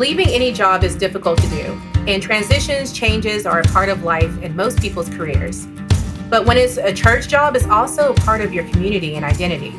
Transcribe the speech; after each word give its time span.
Leaving 0.00 0.28
any 0.28 0.50
job 0.50 0.82
is 0.82 0.96
difficult 0.96 1.38
to 1.42 1.48
do, 1.48 1.78
and 2.08 2.22
transitions, 2.22 2.90
changes 2.90 3.44
are 3.44 3.60
a 3.60 3.64
part 3.64 3.90
of 3.90 4.02
life 4.02 4.34
in 4.40 4.56
most 4.56 4.80
people's 4.80 5.10
careers. 5.10 5.66
But 6.30 6.46
when 6.46 6.56
it's 6.56 6.78
a 6.78 6.90
church 6.90 7.28
job, 7.28 7.54
it's 7.54 7.66
also 7.66 8.14
a 8.14 8.14
part 8.14 8.40
of 8.40 8.54
your 8.54 8.64
community 8.70 9.16
and 9.16 9.26
identity. 9.26 9.74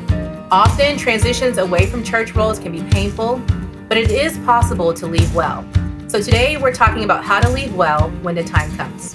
Often, 0.52 0.98
transitions 0.98 1.58
away 1.58 1.86
from 1.86 2.04
church 2.04 2.36
roles 2.36 2.60
can 2.60 2.70
be 2.70 2.84
painful, 2.92 3.42
but 3.88 3.98
it 3.98 4.12
is 4.12 4.38
possible 4.46 4.94
to 4.94 5.08
leave 5.08 5.34
well. 5.34 5.66
So 6.06 6.22
today 6.22 6.56
we're 6.56 6.72
talking 6.72 7.02
about 7.02 7.24
how 7.24 7.40
to 7.40 7.48
leave 7.48 7.74
well 7.74 8.08
when 8.22 8.36
the 8.36 8.44
time 8.44 8.70
comes. 8.76 9.14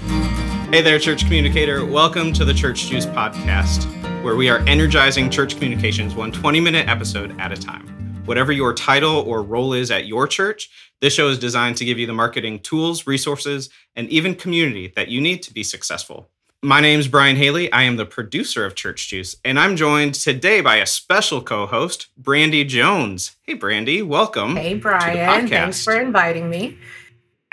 Hey 0.71 0.81
there, 0.81 0.99
church 0.99 1.23
communicator. 1.23 1.85
Welcome 1.85 2.33
to 2.33 2.43
the 2.43 2.53
Church 2.53 2.87
Juice 2.87 3.05
podcast, 3.05 3.85
where 4.23 4.35
we 4.35 4.49
are 4.49 4.59
energizing 4.67 5.29
church 5.29 5.53
communications 5.53 6.15
one 6.15 6.33
20 6.33 6.59
minute 6.59 6.89
episode 6.89 7.39
at 7.39 7.53
a 7.53 7.55
time. 7.55 7.96
Whatever 8.27 8.51
your 8.51 8.73
title 8.73 9.21
or 9.21 9.41
role 9.41 9.71
is 9.71 9.89
at 9.89 10.05
your 10.05 10.27
church, 10.27 10.69
this 10.99 11.13
show 11.13 11.29
is 11.29 11.39
designed 11.39 11.77
to 11.77 11.85
give 11.85 11.97
you 11.97 12.05
the 12.05 12.11
marketing 12.11 12.59
tools, 12.59 13.07
resources, 13.07 13.69
and 13.95 14.09
even 14.09 14.35
community 14.35 14.91
that 14.97 15.07
you 15.07 15.21
need 15.21 15.41
to 15.43 15.53
be 15.53 15.63
successful. 15.63 16.29
My 16.61 16.81
name 16.81 16.99
is 16.99 17.07
Brian 17.07 17.37
Haley. 17.37 17.71
I 17.71 17.83
am 17.83 17.95
the 17.95 18.05
producer 18.05 18.65
of 18.65 18.75
Church 18.75 19.07
Juice, 19.07 19.37
and 19.45 19.57
I'm 19.57 19.77
joined 19.77 20.13
today 20.13 20.59
by 20.59 20.75
a 20.75 20.85
special 20.85 21.41
co-host, 21.41 22.07
Brandy 22.17 22.65
Jones. 22.65 23.37
Hey, 23.43 23.53
Brandy, 23.53 24.01
welcome. 24.01 24.57
Hey, 24.57 24.73
Brian. 24.73 25.47
Thanks 25.47 25.85
for 25.85 25.97
inviting 25.97 26.49
me. 26.49 26.77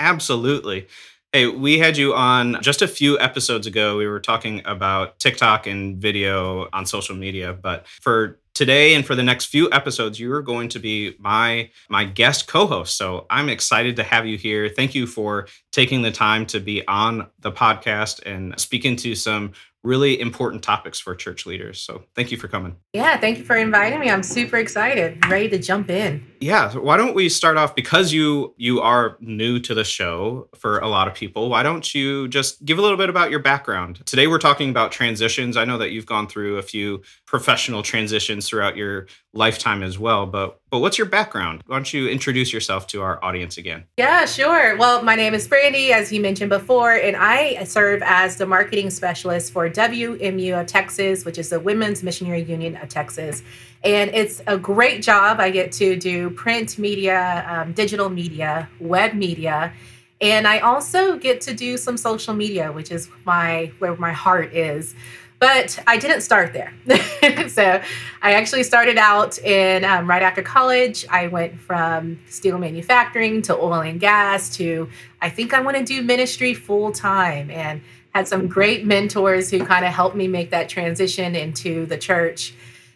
Absolutely. 0.01 0.87
Hey, 1.35 1.47
we 1.47 1.79
had 1.79 1.97
you 1.97 2.13
on 2.13 2.61
just 2.61 2.81
a 2.81 2.87
few 2.87 3.19
episodes 3.19 3.67
ago. 3.67 3.97
We 3.97 4.07
were 4.07 4.21
talking 4.21 4.61
about 4.63 5.19
TikTok 5.19 5.67
and 5.67 5.97
video 5.97 6.69
on 6.71 6.85
social 6.85 7.13
media, 7.13 7.51
but 7.51 7.85
for 7.99 8.39
today 8.53 8.95
and 8.95 9.05
for 9.05 9.15
the 9.15 9.23
next 9.23 9.47
few 9.47 9.69
episodes 9.73 10.17
you 10.17 10.31
are 10.31 10.41
going 10.41 10.69
to 10.69 10.79
be 10.79 11.13
my 11.19 11.69
my 11.89 12.05
guest 12.05 12.47
co-host 12.47 12.97
so 12.97 13.25
i'm 13.29 13.49
excited 13.49 13.97
to 13.97 14.03
have 14.03 14.25
you 14.25 14.37
here 14.37 14.69
thank 14.69 14.95
you 14.95 15.05
for 15.05 15.45
taking 15.73 16.01
the 16.03 16.09
time 16.09 16.45
to 16.45 16.61
be 16.61 16.87
on 16.87 17.27
the 17.41 17.51
podcast 17.51 18.25
and 18.25 18.57
speaking 18.57 18.95
to 18.95 19.13
some 19.13 19.51
really 19.85 20.19
important 20.19 20.63
topics 20.63 20.99
for 20.99 21.15
church 21.15 21.45
leaders. 21.45 21.79
So 21.79 22.03
thank 22.15 22.31
you 22.31 22.37
for 22.37 22.47
coming. 22.47 22.75
Yeah, 22.93 23.17
thank 23.17 23.37
you 23.37 23.43
for 23.43 23.55
inviting 23.55 23.99
me. 23.99 24.09
I'm 24.09 24.23
super 24.23 24.57
excited, 24.57 25.23
ready 25.29 25.47
to 25.49 25.59
jump 25.59 25.89
in. 25.89 26.25
Yeah, 26.41 26.69
so 26.69 26.81
why 26.81 26.97
don't 26.97 27.15
we 27.15 27.29
start 27.29 27.57
off 27.57 27.75
because 27.75 28.11
you 28.11 28.53
you 28.57 28.81
are 28.81 29.17
new 29.19 29.59
to 29.59 29.73
the 29.73 29.83
show 29.83 30.49
for 30.55 30.79
a 30.79 30.87
lot 30.87 31.07
of 31.07 31.13
people. 31.13 31.49
Why 31.49 31.63
don't 31.63 31.93
you 31.93 32.27
just 32.27 32.65
give 32.65 32.77
a 32.77 32.81
little 32.81 32.97
bit 32.97 33.09
about 33.09 33.31
your 33.31 33.39
background? 33.39 34.05
Today 34.05 34.27
we're 34.27 34.39
talking 34.39 34.69
about 34.69 34.91
transitions. 34.91 35.55
I 35.55 35.65
know 35.65 35.77
that 35.77 35.91
you've 35.91 36.05
gone 36.05 36.27
through 36.27 36.57
a 36.57 36.63
few 36.63 37.01
professional 37.25 37.83
transitions 37.83 38.49
throughout 38.49 38.75
your 38.75 39.07
lifetime 39.33 39.83
as 39.83 39.99
well, 39.99 40.25
but 40.25 40.59
but 40.75 40.81
what's 40.81 40.97
your 40.97 41.07
background? 41.07 41.63
Why 41.67 41.77
don't 41.77 41.93
you 41.93 42.09
introduce 42.09 42.51
yourself 42.51 42.85
to 42.87 43.01
our 43.01 43.23
audience 43.23 43.57
again? 43.57 43.85
Yeah, 43.95 44.25
sure. 44.25 44.75
Well, 44.75 45.03
my 45.03 45.15
name 45.15 45.33
is 45.33 45.47
Brandy, 45.47 45.93
as 45.93 46.11
you 46.11 46.19
mentioned 46.19 46.49
before, 46.49 46.91
and 46.91 47.15
I 47.15 47.63
serve 47.63 48.03
as 48.03 48.35
the 48.35 48.45
marketing 48.45 48.89
specialist 48.89 49.53
for 49.53 49.69
WMU 49.69 50.59
of 50.59 50.67
Texas, 50.67 51.23
which 51.23 51.37
is 51.37 51.49
the 51.49 51.61
Women's 51.61 52.03
Missionary 52.03 52.43
Union 52.43 52.75
of 52.75 52.89
Texas. 52.89 53.41
And 53.85 54.13
it's 54.13 54.41
a 54.47 54.57
great 54.57 55.01
job. 55.01 55.39
I 55.39 55.49
get 55.49 55.71
to 55.73 55.95
do 55.95 56.29
print 56.31 56.77
media, 56.77 57.45
um, 57.47 57.71
digital 57.71 58.09
media, 58.09 58.67
web 58.81 59.13
media. 59.13 59.71
And 60.19 60.45
I 60.45 60.59
also 60.59 61.17
get 61.17 61.39
to 61.41 61.53
do 61.53 61.77
some 61.77 61.95
social 61.95 62.33
media, 62.33 62.73
which 62.73 62.91
is 62.91 63.07
my 63.23 63.71
where 63.79 63.95
my 63.95 64.11
heart 64.11 64.53
is. 64.53 64.93
But 65.39 65.79
I 65.85 65.97
didn't 65.97 66.21
start 66.21 66.53
there. 66.53 66.73
so 67.49 67.81
I 68.21 68.33
actually 68.33 68.63
started 68.63 68.97
out 68.97 69.37
in 69.39 69.83
um, 69.83 70.09
right 70.09 70.21
after 70.21 70.41
college. 70.41 71.05
I 71.09 71.27
went 71.27 71.59
from 71.59 72.19
steel 72.29 72.57
manufacturing 72.57 73.41
to 73.43 73.55
oil 73.55 73.81
and 73.81 73.99
gas 73.99 74.55
to 74.57 74.89
I 75.21 75.29
think 75.29 75.53
I 75.53 75.59
want 75.59 75.77
to 75.77 75.83
do 75.83 76.01
ministry 76.01 76.53
full 76.53 76.91
time 76.91 77.49
and 77.51 77.81
had 78.13 78.27
some 78.29 78.47
great 78.47 78.85
mentors 78.85 79.51
who 79.51 79.65
kind 79.65 79.83
of 79.83 79.91
helped 79.91 80.15
me 80.15 80.27
make 80.27 80.51
that 80.51 80.69
transition 80.69 81.35
into 81.35 81.85
the 81.85 81.97
church. 81.97 82.53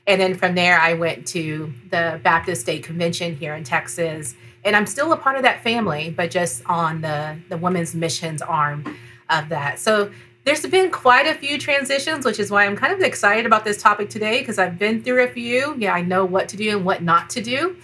And 0.07 0.19
then 0.19 0.33
from 0.33 0.55
there, 0.55 0.79
I 0.79 0.93
went 0.93 1.27
to 1.27 1.73
the 1.91 2.21
Baptist 2.23 2.61
State 2.61 2.83
Convention 2.83 3.35
here 3.35 3.53
in 3.53 3.65
Texas. 3.65 4.33
And 4.63 4.75
I'm 4.75 4.85
still 4.85 5.11
a 5.11 5.17
part 5.17 5.35
of 5.35 5.43
that 5.43 5.61
family, 5.61 6.09
but 6.09 6.31
just 6.31 6.65
on 6.65 7.01
the, 7.01 7.37
the 7.49 7.57
women's 7.57 7.93
missions 7.93 8.41
arm 8.41 8.97
of 9.29 9.49
that. 9.49 9.79
So 9.79 10.11
there's 10.45 10.65
been 10.65 10.89
quite 10.91 11.27
a 11.27 11.33
few 11.33 11.57
transitions, 11.57 12.25
which 12.25 12.39
is 12.39 12.49
why 12.49 12.65
I'm 12.65 12.75
kind 12.75 12.93
of 12.93 13.01
excited 13.01 13.45
about 13.45 13.65
this 13.65 13.81
topic 13.81 14.09
today 14.09 14.39
because 14.39 14.57
I've 14.57 14.79
been 14.79 15.03
through 15.03 15.23
a 15.23 15.27
few. 15.27 15.75
Yeah, 15.77 15.93
I 15.93 16.01
know 16.01 16.25
what 16.25 16.49
to 16.49 16.57
do 16.57 16.77
and 16.77 16.85
what 16.85 17.03
not 17.03 17.29
to 17.31 17.41
do. 17.41 17.77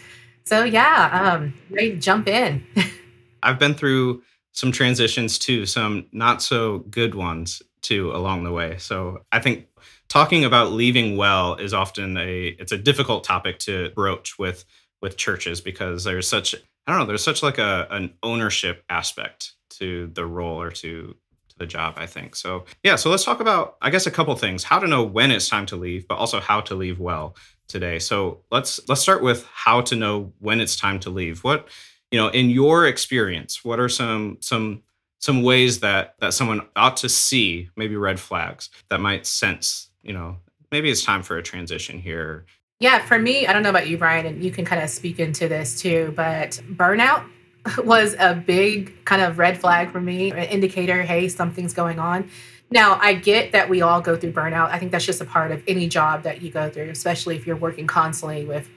So 0.45 0.63
yeah, 0.63 1.33
um, 1.33 1.53
ready 1.69 1.91
to 1.91 1.97
jump 1.97 2.27
in. 2.27 2.65
I've 3.43 3.59
been 3.59 3.73
through 3.73 4.23
some 4.51 4.71
transitions 4.71 5.37
too, 5.37 5.65
some 5.65 6.05
not 6.11 6.41
so 6.41 6.79
good 6.89 7.13
ones 7.13 7.61
too 7.81 8.11
along 8.11 8.43
the 8.43 8.51
way. 8.51 8.77
So 8.77 9.21
I 9.31 9.39
think 9.39 9.67
talking 10.07 10.45
about 10.45 10.71
leaving 10.71 11.17
well 11.17 11.55
is 11.55 11.73
often 11.73 12.17
a 12.17 12.55
it's 12.59 12.71
a 12.71 12.77
difficult 12.77 13.23
topic 13.23 13.59
to 13.59 13.91
broach 13.95 14.39
with 14.39 14.65
with 15.01 15.17
churches 15.17 15.61
because 15.61 16.03
there's 16.03 16.27
such 16.27 16.55
I 16.87 16.91
don't 16.91 17.01
know, 17.01 17.05
there's 17.05 17.23
such 17.23 17.43
like 17.43 17.57
a 17.57 17.87
an 17.91 18.13
ownership 18.23 18.83
aspect 18.89 19.53
to 19.71 20.07
the 20.13 20.25
role 20.25 20.61
or 20.61 20.71
to 20.71 21.15
the 21.57 21.65
job, 21.65 21.95
I 21.97 22.05
think. 22.05 22.35
So, 22.35 22.65
yeah, 22.83 22.95
so 22.95 23.09
let's 23.09 23.23
talk 23.23 23.39
about, 23.39 23.77
I 23.81 23.89
guess, 23.89 24.05
a 24.05 24.11
couple 24.11 24.35
things 24.35 24.63
how 24.63 24.79
to 24.79 24.87
know 24.87 25.03
when 25.03 25.31
it's 25.31 25.49
time 25.49 25.65
to 25.67 25.75
leave, 25.75 26.07
but 26.07 26.15
also 26.15 26.39
how 26.39 26.61
to 26.61 26.75
leave 26.75 26.99
well 26.99 27.35
today. 27.67 27.99
So, 27.99 28.41
let's 28.51 28.79
let's 28.87 29.01
start 29.01 29.23
with 29.23 29.45
how 29.53 29.81
to 29.81 29.95
know 29.95 30.33
when 30.39 30.59
it's 30.59 30.75
time 30.75 30.99
to 31.01 31.09
leave. 31.09 31.43
What, 31.43 31.67
you 32.11 32.19
know, 32.19 32.27
in 32.29 32.49
your 32.49 32.87
experience, 32.87 33.63
what 33.63 33.79
are 33.79 33.89
some 33.89 34.37
some 34.41 34.83
some 35.19 35.43
ways 35.43 35.79
that 35.79 36.15
that 36.19 36.33
someone 36.33 36.61
ought 36.75 36.97
to 36.97 37.09
see, 37.09 37.69
maybe 37.75 37.95
red 37.95 38.19
flags 38.19 38.69
that 38.89 38.99
might 38.99 39.25
sense, 39.25 39.89
you 40.03 40.13
know, 40.13 40.37
maybe 40.71 40.89
it's 40.89 41.03
time 41.03 41.23
for 41.23 41.37
a 41.37 41.43
transition 41.43 41.99
here. 41.99 42.45
Yeah, 42.79 42.99
for 42.99 43.17
me, 43.17 43.47
I 43.47 43.53
don't 43.53 43.63
know 43.63 43.69
about 43.69 43.87
you, 43.87 43.97
Brian, 43.97 44.25
and 44.25 44.43
you 44.43 44.51
can 44.51 44.65
kind 44.65 44.83
of 44.83 44.89
speak 44.89 45.19
into 45.19 45.47
this 45.47 45.81
too, 45.81 46.13
but 46.15 46.61
burnout 46.73 47.25
was 47.83 48.15
a 48.19 48.35
big 48.35 49.05
kind 49.05 49.21
of 49.21 49.37
red 49.37 49.59
flag 49.59 49.91
for 49.91 50.01
me, 50.01 50.31
an 50.31 50.37
indicator, 50.37 51.03
hey, 51.03 51.27
something's 51.27 51.73
going 51.73 51.99
on. 51.99 52.29
Now, 52.71 52.97
I 53.01 53.13
get 53.13 53.51
that 53.51 53.69
we 53.69 53.81
all 53.81 54.01
go 54.01 54.15
through 54.15 54.33
burnout. 54.33 54.69
I 54.69 54.79
think 54.79 54.91
that's 54.91 55.05
just 55.05 55.21
a 55.21 55.25
part 55.25 55.51
of 55.51 55.61
any 55.67 55.87
job 55.87 56.23
that 56.23 56.41
you 56.41 56.51
go 56.51 56.69
through, 56.69 56.89
especially 56.89 57.35
if 57.35 57.45
you're 57.45 57.55
working 57.55 57.87
constantly 57.87 58.45
with 58.45 58.69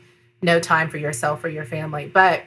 no 0.43 0.61
time 0.61 0.91
for 0.91 0.99
yourself 0.99 1.43
or 1.43 1.49
your 1.49 1.65
family. 1.65 2.07
But 2.07 2.43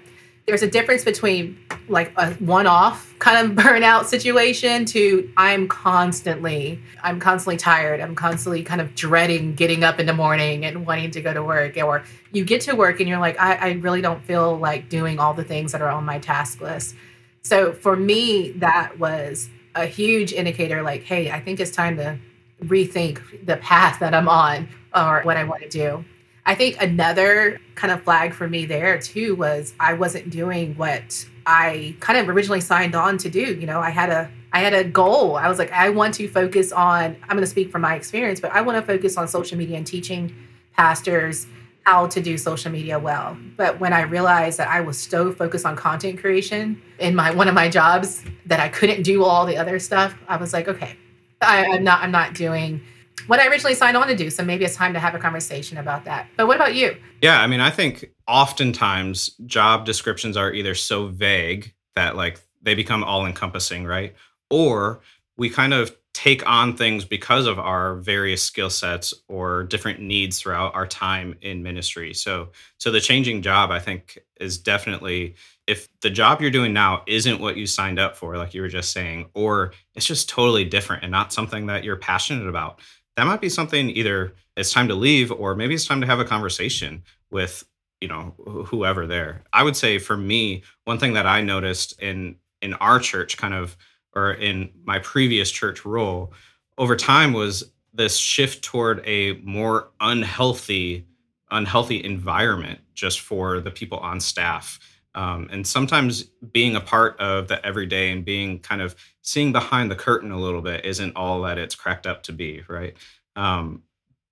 there's 0.45 0.61
a 0.61 0.69
difference 0.69 1.03
between 1.03 1.57
like 1.87 2.11
a 2.17 2.33
one-off 2.35 3.13
kind 3.19 3.45
of 3.45 3.57
burnout 3.65 4.05
situation 4.05 4.85
to 4.85 5.31
I'm 5.37 5.67
constantly 5.67 6.79
I'm 7.03 7.19
constantly 7.19 7.57
tired. 7.57 7.99
I'm 7.99 8.15
constantly 8.15 8.63
kind 8.63 8.81
of 8.81 8.95
dreading 8.95 9.55
getting 9.55 9.83
up 9.83 9.99
in 9.99 10.05
the 10.05 10.13
morning 10.13 10.65
and 10.65 10.85
wanting 10.85 11.11
to 11.11 11.21
go 11.21 11.33
to 11.33 11.43
work. 11.43 11.77
Or 11.77 12.03
you 12.31 12.43
get 12.45 12.61
to 12.61 12.75
work 12.75 12.99
and 12.99 13.09
you're 13.09 13.19
like, 13.19 13.39
I, 13.39 13.55
I 13.55 13.71
really 13.73 14.01
don't 14.01 14.23
feel 14.23 14.57
like 14.57 14.89
doing 14.89 15.19
all 15.19 15.33
the 15.33 15.43
things 15.43 15.71
that 15.71 15.81
are 15.81 15.89
on 15.89 16.05
my 16.05 16.19
task 16.19 16.61
list. 16.61 16.95
So 17.41 17.73
for 17.73 17.95
me, 17.95 18.51
that 18.53 18.97
was 18.99 19.49
a 19.75 19.85
huge 19.85 20.33
indicator 20.33 20.81
like, 20.81 21.03
hey, 21.03 21.31
I 21.31 21.39
think 21.39 21.59
it's 21.59 21.71
time 21.71 21.97
to 21.97 22.19
rethink 22.63 23.45
the 23.45 23.57
path 23.57 23.99
that 23.99 24.13
I'm 24.13 24.29
on 24.29 24.69
or 24.95 25.21
what 25.23 25.37
I 25.37 25.43
want 25.43 25.63
to 25.63 25.69
do. 25.69 26.05
I 26.45 26.55
think 26.55 26.81
another 26.81 27.59
kind 27.75 27.93
of 27.93 28.03
flag 28.03 28.33
for 28.33 28.47
me 28.47 28.65
there 28.65 28.97
too 28.99 29.35
was 29.35 29.73
I 29.79 29.93
wasn't 29.93 30.29
doing 30.29 30.75
what 30.75 31.25
I 31.45 31.95
kind 31.99 32.19
of 32.19 32.29
originally 32.29 32.61
signed 32.61 32.95
on 32.95 33.17
to 33.19 33.29
do. 33.29 33.39
You 33.39 33.65
know, 33.67 33.79
I 33.79 33.89
had 33.89 34.09
a 34.09 34.31
I 34.53 34.59
had 34.59 34.73
a 34.73 34.83
goal. 34.83 35.37
I 35.37 35.47
was 35.47 35.59
like, 35.59 35.71
I 35.71 35.89
want 35.89 36.13
to 36.15 36.27
focus 36.27 36.71
on, 36.71 37.15
I'm 37.23 37.29
going 37.29 37.39
to 37.39 37.47
speak 37.47 37.71
from 37.71 37.81
my 37.83 37.95
experience, 37.95 38.41
but 38.41 38.51
I 38.51 38.61
want 38.61 38.77
to 38.77 38.81
focus 38.81 39.15
on 39.15 39.27
social 39.27 39.57
media 39.57 39.77
and 39.77 39.87
teaching 39.87 40.35
pastors 40.75 41.47
how 41.85 42.05
to 42.07 42.21
do 42.21 42.37
social 42.37 42.71
media 42.71 42.99
well. 42.99 43.37
But 43.57 43.79
when 43.79 43.93
I 43.93 44.01
realized 44.01 44.59
that 44.59 44.67
I 44.67 44.81
was 44.81 44.99
so 44.99 45.31
focused 45.31 45.65
on 45.65 45.75
content 45.75 46.19
creation 46.19 46.81
in 46.99 47.15
my 47.15 47.31
one 47.31 47.47
of 47.47 47.55
my 47.55 47.69
jobs 47.69 48.23
that 48.45 48.59
I 48.59 48.69
couldn't 48.69 49.03
do 49.03 49.23
all 49.23 49.45
the 49.45 49.57
other 49.57 49.79
stuff, 49.79 50.15
I 50.27 50.37
was 50.37 50.53
like, 50.53 50.67
okay, 50.67 50.95
I, 51.41 51.65
I'm 51.65 51.83
not 51.83 52.01
I'm 52.01 52.11
not 52.11 52.35
doing 52.35 52.81
what 53.27 53.39
I 53.39 53.47
originally 53.47 53.75
signed 53.75 53.97
on 53.97 54.07
to 54.07 54.15
do. 54.15 54.29
So 54.29 54.43
maybe 54.43 54.65
it's 54.65 54.75
time 54.75 54.93
to 54.93 54.99
have 54.99 55.15
a 55.15 55.19
conversation 55.19 55.77
about 55.77 56.05
that. 56.05 56.27
But 56.37 56.47
what 56.47 56.55
about 56.55 56.75
you? 56.75 56.97
Yeah, 57.21 57.41
I 57.41 57.47
mean, 57.47 57.59
I 57.59 57.69
think 57.69 58.11
oftentimes 58.27 59.31
job 59.45 59.85
descriptions 59.85 60.37
are 60.37 60.53
either 60.53 60.75
so 60.75 61.07
vague 61.07 61.73
that 61.95 62.15
like 62.15 62.39
they 62.61 62.75
become 62.75 63.03
all 63.03 63.25
encompassing, 63.25 63.85
right? 63.85 64.15
Or 64.49 65.01
we 65.37 65.49
kind 65.49 65.73
of 65.73 65.95
take 66.13 66.47
on 66.47 66.75
things 66.75 67.05
because 67.05 67.45
of 67.45 67.57
our 67.57 67.95
various 67.95 68.43
skill 68.43 68.69
sets 68.69 69.13
or 69.29 69.63
different 69.63 69.99
needs 70.01 70.39
throughout 70.39 70.75
our 70.75 70.85
time 70.85 71.37
in 71.41 71.63
ministry. 71.63 72.13
So 72.13 72.49
so 72.77 72.91
the 72.91 72.99
changing 72.99 73.41
job 73.41 73.71
I 73.71 73.79
think 73.79 74.19
is 74.39 74.57
definitely 74.57 75.35
if 75.67 75.87
the 76.01 76.09
job 76.09 76.41
you're 76.41 76.51
doing 76.51 76.73
now 76.73 77.03
isn't 77.07 77.39
what 77.39 77.55
you 77.55 77.65
signed 77.65 77.97
up 77.97 78.17
for 78.17 78.35
like 78.35 78.53
you 78.53 78.61
were 78.61 78.67
just 78.67 78.91
saying 78.91 79.29
or 79.33 79.71
it's 79.95 80.05
just 80.05 80.27
totally 80.27 80.65
different 80.65 81.03
and 81.03 81.11
not 81.11 81.31
something 81.31 81.67
that 81.67 81.85
you're 81.85 81.95
passionate 81.95 82.47
about 82.47 82.81
that 83.15 83.25
might 83.25 83.41
be 83.41 83.49
something 83.49 83.89
either 83.89 84.33
it's 84.55 84.71
time 84.71 84.87
to 84.87 84.95
leave 84.95 85.31
or 85.31 85.55
maybe 85.55 85.73
it's 85.73 85.87
time 85.87 86.01
to 86.01 86.07
have 86.07 86.19
a 86.19 86.25
conversation 86.25 87.03
with 87.29 87.63
you 87.99 88.07
know 88.07 88.33
whoever 88.65 89.05
there. 89.07 89.43
I 89.53 89.63
would 89.63 89.75
say 89.75 89.99
for 89.99 90.17
me 90.17 90.63
one 90.85 90.97
thing 90.97 91.13
that 91.13 91.25
i 91.25 91.41
noticed 91.41 91.99
in 92.01 92.35
in 92.61 92.73
our 92.75 92.99
church 92.99 93.37
kind 93.37 93.53
of 93.53 93.77
or 94.13 94.33
in 94.33 94.71
my 94.83 94.99
previous 94.99 95.49
church 95.51 95.85
role 95.85 96.33
over 96.77 96.95
time 96.95 97.33
was 97.33 97.71
this 97.93 98.17
shift 98.17 98.63
toward 98.63 99.01
a 99.05 99.33
more 99.43 99.91
unhealthy 99.99 101.05
unhealthy 101.51 102.03
environment 102.03 102.79
just 102.93 103.19
for 103.19 103.59
the 103.59 103.71
people 103.71 103.97
on 103.99 104.19
staff 104.19 104.79
um, 105.15 105.49
and 105.51 105.65
sometimes 105.65 106.23
being 106.51 106.75
a 106.75 106.81
part 106.81 107.19
of 107.19 107.47
the 107.47 107.63
everyday 107.65 108.11
and 108.11 108.23
being 108.23 108.59
kind 108.59 108.81
of 108.81 108.95
seeing 109.21 109.51
behind 109.51 109.91
the 109.91 109.95
curtain 109.95 110.31
a 110.31 110.39
little 110.39 110.61
bit 110.61 110.85
isn't 110.85 111.15
all 111.15 111.41
that 111.41 111.57
it's 111.57 111.75
cracked 111.75 112.07
up 112.07 112.23
to 112.23 112.33
be 112.33 112.63
right? 112.67 112.95
Um, 113.35 113.83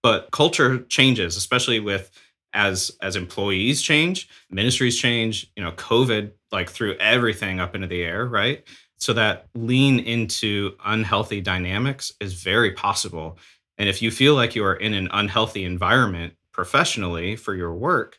but 0.02 0.32
culture 0.32 0.80
changes 0.84 1.38
especially 1.38 1.80
with 1.80 2.12
as 2.54 2.92
as 3.02 3.16
employees 3.16 3.80
change 3.82 4.28
ministries 4.50 4.98
change 4.98 5.52
you 5.56 5.64
know 5.64 5.72
covid 5.74 6.32
like 6.52 6.68
threw 6.68 6.96
everything 6.96 7.60
up 7.60 7.76
into 7.76 7.88
the 7.88 8.02
air 8.02 8.26
right? 8.26 8.64
So 9.00 9.14
that 9.14 9.48
lean 9.56 10.00
into 10.00 10.76
unhealthy 10.86 11.42
dynamics 11.42 12.12
is 12.20 12.34
very 12.34 12.72
possible. 12.72 13.38
And 13.78 13.88
if 13.88 14.02
you 14.02 14.12
feel 14.12 14.36
like 14.36 14.56
you 14.56 14.66
are 14.66 14.76
in 14.76 14.94
an 14.94 15.08
unhealthy 15.12 15.64
environment 15.64 16.34
professionally 16.52 17.38
for 17.38 17.56
your 17.56 17.74
work 17.74 18.18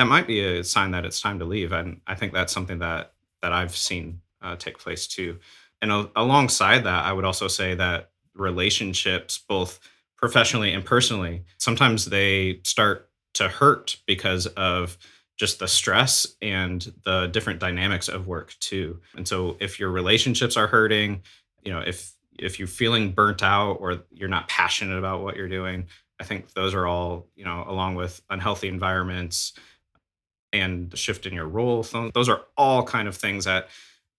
that 0.00 0.06
might 0.06 0.26
be 0.26 0.40
a 0.40 0.64
sign 0.64 0.90
that 0.92 1.04
it's 1.04 1.20
time 1.20 1.38
to 1.38 1.44
leave 1.44 1.72
and 1.72 2.00
i 2.06 2.14
think 2.14 2.32
that's 2.32 2.52
something 2.52 2.78
that 2.78 3.12
that 3.42 3.52
i've 3.52 3.76
seen 3.76 4.20
uh, 4.42 4.56
take 4.56 4.78
place 4.78 5.06
too 5.06 5.38
and 5.82 6.08
alongside 6.16 6.84
that 6.84 7.04
i 7.04 7.12
would 7.12 7.24
also 7.24 7.48
say 7.48 7.74
that 7.74 8.10
relationships 8.34 9.38
both 9.38 9.78
professionally 10.16 10.72
and 10.72 10.84
personally 10.84 11.44
sometimes 11.58 12.06
they 12.06 12.60
start 12.64 13.10
to 13.34 13.48
hurt 13.48 13.96
because 14.06 14.46
of 14.46 14.98
just 15.40 15.58
the 15.58 15.68
stress 15.68 16.26
and 16.42 16.92
the 17.06 17.26
different 17.28 17.60
dynamics 17.60 18.08
of 18.08 18.26
work 18.26 18.54
too. 18.60 19.00
And 19.16 19.26
so 19.26 19.56
if 19.58 19.80
your 19.80 19.88
relationships 19.88 20.54
are 20.54 20.66
hurting, 20.66 21.22
you 21.62 21.72
know, 21.72 21.80
if 21.80 22.12
if 22.38 22.58
you're 22.58 22.68
feeling 22.68 23.12
burnt 23.12 23.42
out 23.42 23.78
or 23.80 24.02
you're 24.12 24.28
not 24.28 24.48
passionate 24.48 24.98
about 24.98 25.22
what 25.22 25.36
you're 25.36 25.48
doing, 25.48 25.86
I 26.20 26.24
think 26.24 26.52
those 26.52 26.74
are 26.74 26.86
all, 26.86 27.26
you 27.36 27.46
know, 27.46 27.64
along 27.66 27.94
with 27.94 28.20
unhealthy 28.28 28.68
environments 28.68 29.54
and 30.52 30.96
shift 30.96 31.26
in 31.26 31.32
your 31.32 31.46
role, 31.46 31.82
those 32.14 32.28
are 32.28 32.42
all 32.56 32.82
kind 32.82 33.08
of 33.08 33.16
things 33.16 33.44
that 33.44 33.68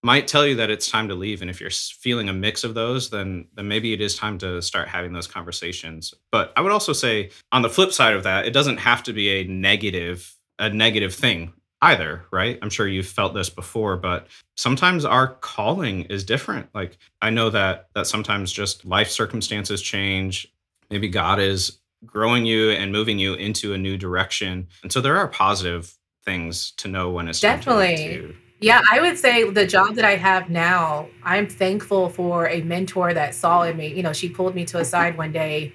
might 0.04 0.28
tell 0.28 0.46
you 0.46 0.56
that 0.56 0.70
it's 0.70 0.90
time 0.90 1.08
to 1.08 1.16
leave 1.16 1.42
and 1.42 1.50
if 1.50 1.62
you're 1.62 1.70
feeling 1.70 2.30
a 2.30 2.34
mix 2.34 2.64
of 2.64 2.74
those 2.74 3.10
then 3.10 3.46
then 3.54 3.68
maybe 3.68 3.94
it 3.94 4.02
is 4.02 4.16
time 4.16 4.38
to 4.38 4.62
start 4.62 4.88
having 4.88 5.14
those 5.14 5.28
conversations. 5.28 6.14
But 6.32 6.52
i 6.56 6.62
would 6.62 6.72
also 6.72 6.94
say 6.94 7.30
on 7.52 7.62
the 7.62 7.70
flip 7.70 7.92
side 7.92 8.16
of 8.16 8.24
that 8.24 8.46
it 8.46 8.52
doesn't 8.52 8.78
have 8.78 9.04
to 9.04 9.14
be 9.14 9.30
a 9.30 9.44
negative 9.46 10.36
a 10.60 10.70
negative 10.70 11.14
thing 11.14 11.54
either 11.84 12.26
right? 12.32 12.60
I'm 12.62 12.70
sure 12.70 12.88
you've 12.88 13.08
felt 13.08 13.34
this 13.34 13.50
before 13.50 13.98
but 13.98 14.28
sometimes 14.58 15.06
our 15.06 15.36
calling 15.36 16.04
is 16.04 16.24
different. 16.24 16.70
Like 16.74 16.98
i 17.22 17.30
know 17.30 17.50
that 17.52 17.90
that 17.94 18.08
sometimes 18.08 18.52
just 18.52 18.86
life 18.86 19.10
circumstances 19.10 19.82
change. 19.82 20.52
Maybe 20.90 21.10
god 21.10 21.40
is 21.40 21.78
growing 22.04 22.48
you 22.48 22.72
and 22.72 22.92
moving 22.92 23.20
you 23.20 23.36
into 23.36 23.74
a 23.74 23.78
new 23.78 23.96
direction. 23.96 24.68
And 24.82 24.92
so 24.92 25.02
there 25.02 25.18
are 25.18 25.28
positive 25.28 25.96
things 26.24 26.72
to 26.78 26.88
know 26.88 27.10
when 27.10 27.28
it's 27.28 27.40
definitely 27.40 28.36
yeah, 28.62 28.80
I 28.92 29.02
would 29.02 29.18
say 29.18 29.50
the 29.50 29.66
job 29.66 29.96
that 29.96 30.06
I 30.06 30.16
have 30.16 30.52
now, 30.52 31.08
I'm 31.24 31.48
thankful 31.48 32.10
for 32.10 32.48
a 32.48 32.62
mentor 32.62 33.12
that 33.12 33.34
saw 33.34 33.64
in 33.64 33.76
me. 33.76 33.88
You 33.88 34.04
know, 34.04 34.14
she 34.14 34.30
pulled 34.30 34.54
me 34.54 34.66
to 34.66 34.78
a 34.78 34.86
side 34.86 35.18
one 35.18 35.32
day 35.32 35.74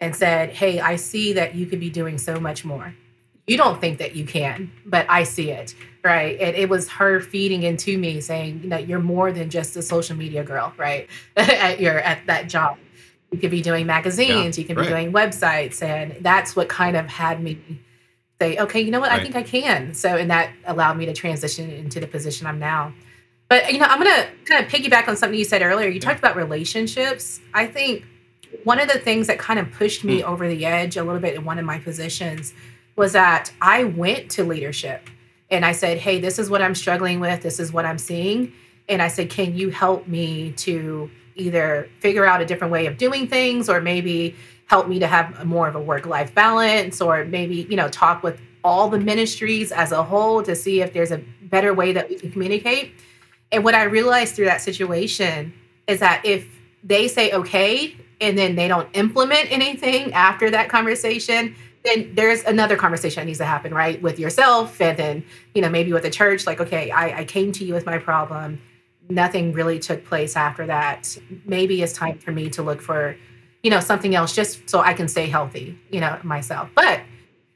and 0.00 0.14
said, 0.14 0.50
Hey, 0.50 0.78
I 0.78 0.94
see 0.94 1.32
that 1.32 1.56
you 1.56 1.66
could 1.66 1.80
be 1.80 1.90
doing 1.90 2.18
so 2.18 2.38
much 2.38 2.64
more. 2.64 2.94
You 3.48 3.56
don't 3.56 3.80
think 3.80 3.98
that 3.98 4.14
you 4.14 4.24
can, 4.24 4.70
but 4.86 5.04
I 5.08 5.24
see 5.24 5.50
it. 5.50 5.74
Right. 6.04 6.38
And 6.40 6.54
it 6.54 6.68
was 6.68 6.88
her 6.90 7.20
feeding 7.20 7.64
into 7.64 7.98
me 7.98 8.20
saying, 8.20 8.60
you 8.62 8.68
know, 8.68 8.78
you're 8.78 9.00
more 9.00 9.32
than 9.32 9.50
just 9.50 9.76
a 9.76 9.82
social 9.82 10.16
media 10.16 10.44
girl, 10.44 10.72
right? 10.76 11.08
at 11.36 11.80
your 11.80 11.98
at 11.98 12.24
that 12.26 12.48
job. 12.48 12.78
You 13.32 13.38
could 13.38 13.50
be 13.50 13.62
doing 13.62 13.86
magazines, 13.86 14.58
yeah, 14.58 14.62
you 14.62 14.66
can 14.66 14.76
right. 14.76 14.84
be 14.84 14.88
doing 14.90 15.12
websites. 15.12 15.82
And 15.82 16.16
that's 16.20 16.54
what 16.54 16.68
kind 16.68 16.96
of 16.96 17.06
had 17.06 17.42
me 17.42 17.80
say, 18.42 18.58
okay, 18.58 18.80
you 18.80 18.90
know 18.90 19.00
what, 19.00 19.10
right. 19.10 19.20
I 19.20 19.22
think 19.22 19.36
I 19.36 19.42
can. 19.42 19.94
So, 19.94 20.16
and 20.16 20.30
that 20.30 20.50
allowed 20.66 20.96
me 20.96 21.06
to 21.06 21.12
transition 21.12 21.70
into 21.70 22.00
the 22.00 22.06
position 22.06 22.46
I'm 22.46 22.58
now. 22.58 22.92
But, 23.48 23.72
you 23.72 23.78
know, 23.78 23.86
I'm 23.86 24.02
going 24.02 24.14
to 24.14 24.28
kind 24.44 24.64
of 24.64 24.72
piggyback 24.72 25.08
on 25.08 25.16
something 25.16 25.38
you 25.38 25.44
said 25.44 25.62
earlier. 25.62 25.88
You 25.88 25.94
yeah. 25.94 26.00
talked 26.00 26.18
about 26.18 26.36
relationships. 26.36 27.40
I 27.54 27.66
think 27.66 28.04
one 28.64 28.80
of 28.80 28.88
the 28.88 28.98
things 28.98 29.26
that 29.28 29.38
kind 29.38 29.60
of 29.60 29.70
pushed 29.72 30.04
me 30.04 30.22
mm. 30.22 30.24
over 30.24 30.48
the 30.48 30.66
edge 30.66 30.96
a 30.96 31.04
little 31.04 31.20
bit 31.20 31.34
in 31.34 31.44
one 31.44 31.58
of 31.58 31.64
my 31.64 31.78
positions 31.78 32.52
was 32.96 33.12
that 33.12 33.52
I 33.60 33.84
went 33.84 34.30
to 34.32 34.44
leadership 34.44 35.08
and 35.50 35.64
I 35.64 35.72
said, 35.72 35.98
hey, 35.98 36.18
this 36.18 36.38
is 36.38 36.50
what 36.50 36.62
I'm 36.62 36.74
struggling 36.74 37.20
with, 37.20 37.42
this 37.42 37.60
is 37.60 37.72
what 37.72 37.84
I'm 37.84 37.98
seeing. 37.98 38.52
And 38.88 39.00
I 39.00 39.08
said, 39.08 39.30
can 39.30 39.54
you 39.54 39.70
help 39.70 40.08
me 40.08 40.52
to 40.52 41.10
either 41.34 41.88
figure 42.00 42.26
out 42.26 42.40
a 42.40 42.46
different 42.46 42.72
way 42.72 42.86
of 42.86 42.98
doing 42.98 43.26
things 43.26 43.68
or 43.68 43.80
maybe 43.80 44.34
help 44.66 44.88
me 44.88 44.98
to 44.98 45.06
have 45.06 45.44
more 45.44 45.68
of 45.68 45.74
a 45.74 45.80
work 45.80 46.06
life 46.06 46.34
balance 46.34 47.00
or 47.00 47.24
maybe 47.24 47.66
you 47.68 47.76
know 47.76 47.88
talk 47.88 48.22
with 48.22 48.40
all 48.64 48.88
the 48.88 48.98
ministries 48.98 49.72
as 49.72 49.92
a 49.92 50.02
whole 50.02 50.42
to 50.42 50.54
see 50.54 50.80
if 50.80 50.92
there's 50.92 51.10
a 51.10 51.22
better 51.42 51.74
way 51.74 51.92
that 51.92 52.08
we 52.08 52.16
can 52.16 52.30
communicate. 52.30 52.92
And 53.50 53.64
what 53.64 53.74
i 53.74 53.82
realized 53.84 54.34
through 54.34 54.46
that 54.46 54.60
situation 54.62 55.52
is 55.86 56.00
that 56.00 56.24
if 56.24 56.46
they 56.82 57.08
say 57.08 57.32
okay 57.32 57.96
and 58.20 58.38
then 58.38 58.54
they 58.54 58.68
don't 58.68 58.88
implement 58.94 59.50
anything 59.52 60.12
after 60.12 60.50
that 60.50 60.68
conversation 60.68 61.54
then 61.84 62.14
there's 62.14 62.44
another 62.44 62.76
conversation 62.76 63.20
that 63.20 63.26
needs 63.26 63.38
to 63.38 63.44
happen 63.44 63.74
right 63.74 64.00
with 64.02 64.18
yourself 64.18 64.80
and 64.80 64.96
then 64.98 65.24
you 65.54 65.62
know 65.62 65.68
maybe 65.68 65.92
with 65.92 66.02
the 66.02 66.10
church 66.10 66.46
like 66.46 66.60
okay 66.60 66.90
I, 66.90 67.20
I 67.20 67.24
came 67.24 67.52
to 67.52 67.64
you 67.64 67.74
with 67.74 67.86
my 67.86 67.98
problem. 67.98 68.60
Nothing 69.08 69.52
really 69.52 69.78
took 69.78 70.04
place 70.04 70.36
after 70.36 70.66
that. 70.66 71.18
Maybe 71.44 71.82
it's 71.82 71.92
time 71.92 72.18
for 72.18 72.30
me 72.30 72.48
to 72.50 72.62
look 72.62 72.80
for 72.80 73.16
you 73.62 73.70
know, 73.70 73.80
something 73.80 74.14
else 74.14 74.34
just 74.34 74.68
so 74.68 74.80
I 74.80 74.92
can 74.92 75.08
stay 75.08 75.26
healthy, 75.26 75.78
you 75.90 76.00
know, 76.00 76.18
myself. 76.22 76.70
But 76.74 77.00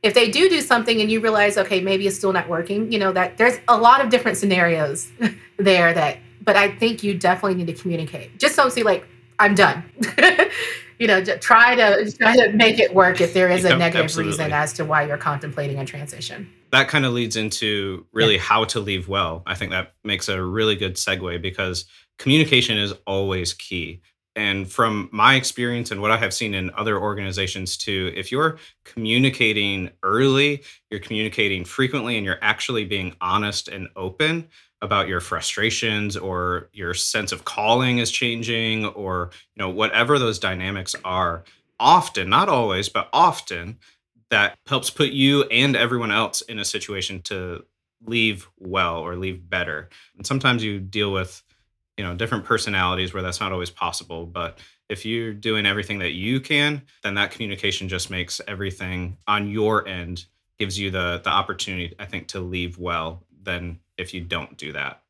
if 0.03 0.15
they 0.15 0.31
do 0.31 0.49
do 0.49 0.61
something 0.61 1.01
and 1.01 1.11
you 1.11 1.21
realize, 1.21 1.59
okay, 1.59 1.81
maybe 1.81 2.07
it's 2.07 2.17
still 2.17 2.33
not 2.33 2.49
working, 2.49 2.93
you 2.93 2.99
know, 2.99 3.13
that 3.13 3.39
there's 3.39 3.59
a 3.69 3.77
lot 3.77 4.05
of 4.05 4.11
different 4.11 4.39
scenarios 4.39 5.11
there 5.57 5.93
that, 5.93 6.19
but 6.43 6.57
I 6.57 6.77
think 6.77 7.03
you 7.03 7.19
definitely 7.19 7.55
need 7.55 7.67
to 7.67 7.81
communicate. 7.81 8.39
Just 8.39 8.57
don't 8.57 8.73
say 8.73 8.83
like, 8.83 9.07
I'm 9.39 9.55
done. 9.55 9.85
you 10.99 11.07
know, 11.07 11.23
try 11.25 11.75
to 11.75 12.11
try 12.13 12.37
to 12.37 12.53
make 12.53 12.79
it 12.79 12.95
work 12.95 13.21
if 13.21 13.35
there 13.35 13.51
is 13.51 13.65
a 13.65 13.77
negative 13.77 14.05
Absolutely. 14.05 14.33
reason 14.33 14.53
as 14.53 14.73
to 14.75 14.85
why 14.85 15.03
you're 15.07 15.19
contemplating 15.19 15.79
a 15.79 15.85
transition. 15.85 16.51
That 16.71 16.89
kind 16.89 17.05
of 17.05 17.13
leads 17.13 17.37
into 17.37 18.07
really 18.13 18.37
yeah. 18.37 18.41
how 18.41 18.65
to 18.65 18.81
leave 18.81 19.09
well. 19.09 19.43
I 19.47 19.55
think 19.55 19.73
that 19.73 19.95
makes 20.05 20.29
a 20.29 20.43
really 20.43 20.77
good 20.77 20.95
segue 20.95 21.43
because 21.43 21.85
communication 22.19 22.79
is 22.79 22.95
always 23.07 23.53
key 23.53 24.01
and 24.37 24.71
from 24.71 25.09
my 25.13 25.35
experience 25.35 25.91
and 25.91 26.01
what 26.01 26.11
I 26.11 26.17
have 26.19 26.35
seen 26.35 26.55
in 26.55 26.71
other 26.77 27.01
organizations 27.01 27.77
too, 27.77 28.13
if 28.15 28.31
you're 28.31 28.59
communicating 28.85 29.91
early, 30.03 30.63
you're 30.91 31.01
communicating 31.01 31.65
frequently, 31.65 32.17
and 32.17 32.25
you're 32.25 32.39
actually 32.43 32.85
being 32.85 33.17
honest 33.21 33.69
and 33.69 33.89
open 33.97 34.49
about 34.83 35.09
your 35.09 35.21
frustrations 35.21 36.17
or 36.17 36.69
your 36.73 36.95
sense 36.95 37.33
of 37.33 37.45
calling 37.45 37.99
is 37.99 38.11
changing 38.11 38.85
or 38.85 39.31
you 39.55 39.63
know 39.63 39.71
whatever 39.71 40.19
those 40.19 40.39
dynamics 40.39 40.95
are 41.03 41.45
often 41.81 42.29
not 42.29 42.51
always 42.51 42.87
but 42.91 43.09
often 43.11 43.79
that 44.31 44.59
helps 44.67 44.91
put 44.91 45.11
you 45.11 45.45
and 45.45 45.77
everyone 45.77 46.11
else 46.11 46.43
in 46.43 46.59
a 46.59 46.65
situation 46.65 47.23
to 47.23 47.65
leave 48.05 48.49
well 48.59 48.99
or 48.99 49.17
leave 49.17 49.49
better. 49.49 49.89
And 50.17 50.27
sometimes 50.27 50.63
you 50.63 50.81
deal 50.81 51.13
with 51.13 51.43
you 51.97 52.05
know 52.05 52.15
different 52.15 52.45
personalities 52.45 53.15
where 53.15 53.23
that's 53.23 53.41
not 53.41 53.53
always 53.53 53.71
possible 53.71 54.27
but 54.27 54.59
if 54.89 55.05
you're 55.05 55.33
doing 55.33 55.67
everything 55.67 55.99
that 55.99 56.13
you 56.13 56.41
can 56.41 56.83
then 57.03 57.15
that 57.15 57.31
communication 57.31 57.89
just 57.89 58.11
makes 58.11 58.41
everything 58.47 59.17
on 59.27 59.49
your 59.49 59.87
end 59.89 60.27
gives 60.59 60.79
you 60.79 60.91
the 60.91 61.21
the 61.25 61.31
opportunity 61.31 61.95
i 61.99 62.05
think 62.05 62.27
to 62.27 62.41
leave 62.41 62.79
well 62.79 63.23
than 63.47 63.79
if 63.97 64.13
you 64.13 64.21
don't 64.21 64.57
do 64.59 64.73
that. 64.73 65.01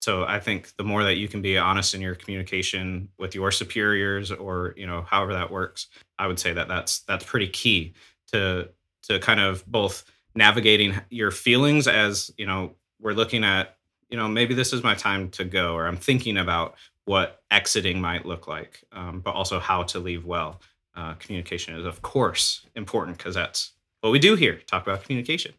So 0.00 0.24
i 0.24 0.40
think 0.40 0.74
the 0.76 0.82
more 0.82 1.04
that 1.04 1.16
you 1.16 1.28
can 1.28 1.42
be 1.42 1.56
honest 1.58 1.94
in 1.94 2.00
your 2.00 2.16
communication 2.16 3.08
with 3.18 3.34
your 3.34 3.52
superiors 3.52 4.32
or 4.32 4.74
you 4.76 4.86
know 4.86 5.02
however 5.02 5.34
that 5.34 5.50
works 5.50 5.88
i 6.18 6.26
would 6.26 6.38
say 6.38 6.52
that 6.52 6.68
that's 6.68 7.00
that's 7.00 7.24
pretty 7.24 7.48
key 7.48 7.92
to 8.32 8.68
to 9.02 9.18
kind 9.20 9.40
of 9.40 9.64
both 9.66 10.04
navigating 10.34 10.94
your 11.10 11.30
feelings 11.30 11.86
as 11.86 12.30
you 12.38 12.46
know 12.46 12.74
we're 12.98 13.12
looking 13.12 13.44
at 13.44 13.76
you 14.10 14.16
know, 14.16 14.28
maybe 14.28 14.54
this 14.54 14.72
is 14.72 14.82
my 14.82 14.94
time 14.94 15.30
to 15.30 15.44
go, 15.44 15.74
or 15.74 15.86
I'm 15.86 15.96
thinking 15.96 16.38
about 16.38 16.74
what 17.04 17.42
exiting 17.50 18.00
might 18.00 18.26
look 18.26 18.48
like, 18.48 18.84
um, 18.92 19.20
but 19.20 19.34
also 19.34 19.58
how 19.58 19.82
to 19.84 19.98
leave 19.98 20.24
well. 20.24 20.60
Uh, 20.96 21.14
communication 21.14 21.74
is, 21.76 21.86
of 21.86 22.02
course, 22.02 22.66
important 22.74 23.16
because 23.16 23.34
that's 23.34 23.72
what 24.00 24.10
we 24.10 24.18
do 24.18 24.34
here 24.34 24.60
talk 24.66 24.82
about 24.82 25.02
communication. 25.04 25.52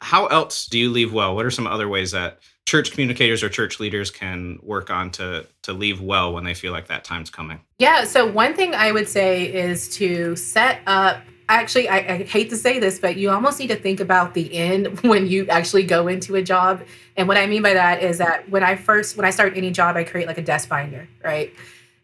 How 0.00 0.26
else 0.26 0.66
do 0.66 0.78
you 0.78 0.90
leave 0.90 1.12
well? 1.12 1.34
What 1.34 1.46
are 1.46 1.50
some 1.50 1.66
other 1.66 1.88
ways 1.88 2.10
that 2.12 2.40
church 2.66 2.90
communicators 2.90 3.42
or 3.42 3.48
church 3.48 3.80
leaders 3.80 4.10
can 4.10 4.58
work 4.62 4.90
on 4.90 5.10
to 5.12 5.46
to 5.62 5.72
leave 5.72 6.00
well 6.00 6.34
when 6.34 6.44
they 6.44 6.54
feel 6.54 6.72
like 6.72 6.88
that 6.88 7.04
time's 7.04 7.30
coming? 7.30 7.60
Yeah, 7.78 8.04
so 8.04 8.30
one 8.30 8.54
thing 8.54 8.74
I 8.74 8.92
would 8.92 9.08
say 9.08 9.52
is 9.52 9.88
to 9.96 10.36
set 10.36 10.80
up 10.86 11.22
actually 11.48 11.88
I, 11.88 11.96
I, 11.96 12.22
hate 12.24 12.50
to 12.50 12.56
say 12.56 12.78
this 12.78 12.98
but 12.98 13.16
you 13.16 13.30
almost 13.30 13.58
need 13.58 13.68
to 13.68 13.76
think 13.76 14.00
about 14.00 14.34
the 14.34 14.52
end 14.54 15.00
when 15.02 15.26
you 15.26 15.46
actually 15.48 15.84
go 15.84 16.08
into 16.08 16.36
a 16.36 16.42
job. 16.42 16.82
And 17.16 17.28
what 17.28 17.36
i 17.36 17.46
mean 17.46 17.62
by 17.62 17.74
that 17.74 18.02
is 18.02 18.18
that 18.18 18.48
when 18.48 18.62
i 18.62 18.76
first 18.76 19.16
when 19.16 19.24
i 19.24 19.30
start 19.30 19.56
any 19.56 19.70
job 19.70 19.96
i 19.96 20.04
create 20.04 20.26
like 20.26 20.38
a 20.38 20.42
desk 20.42 20.68
binder 20.68 21.08
right? 21.24 21.52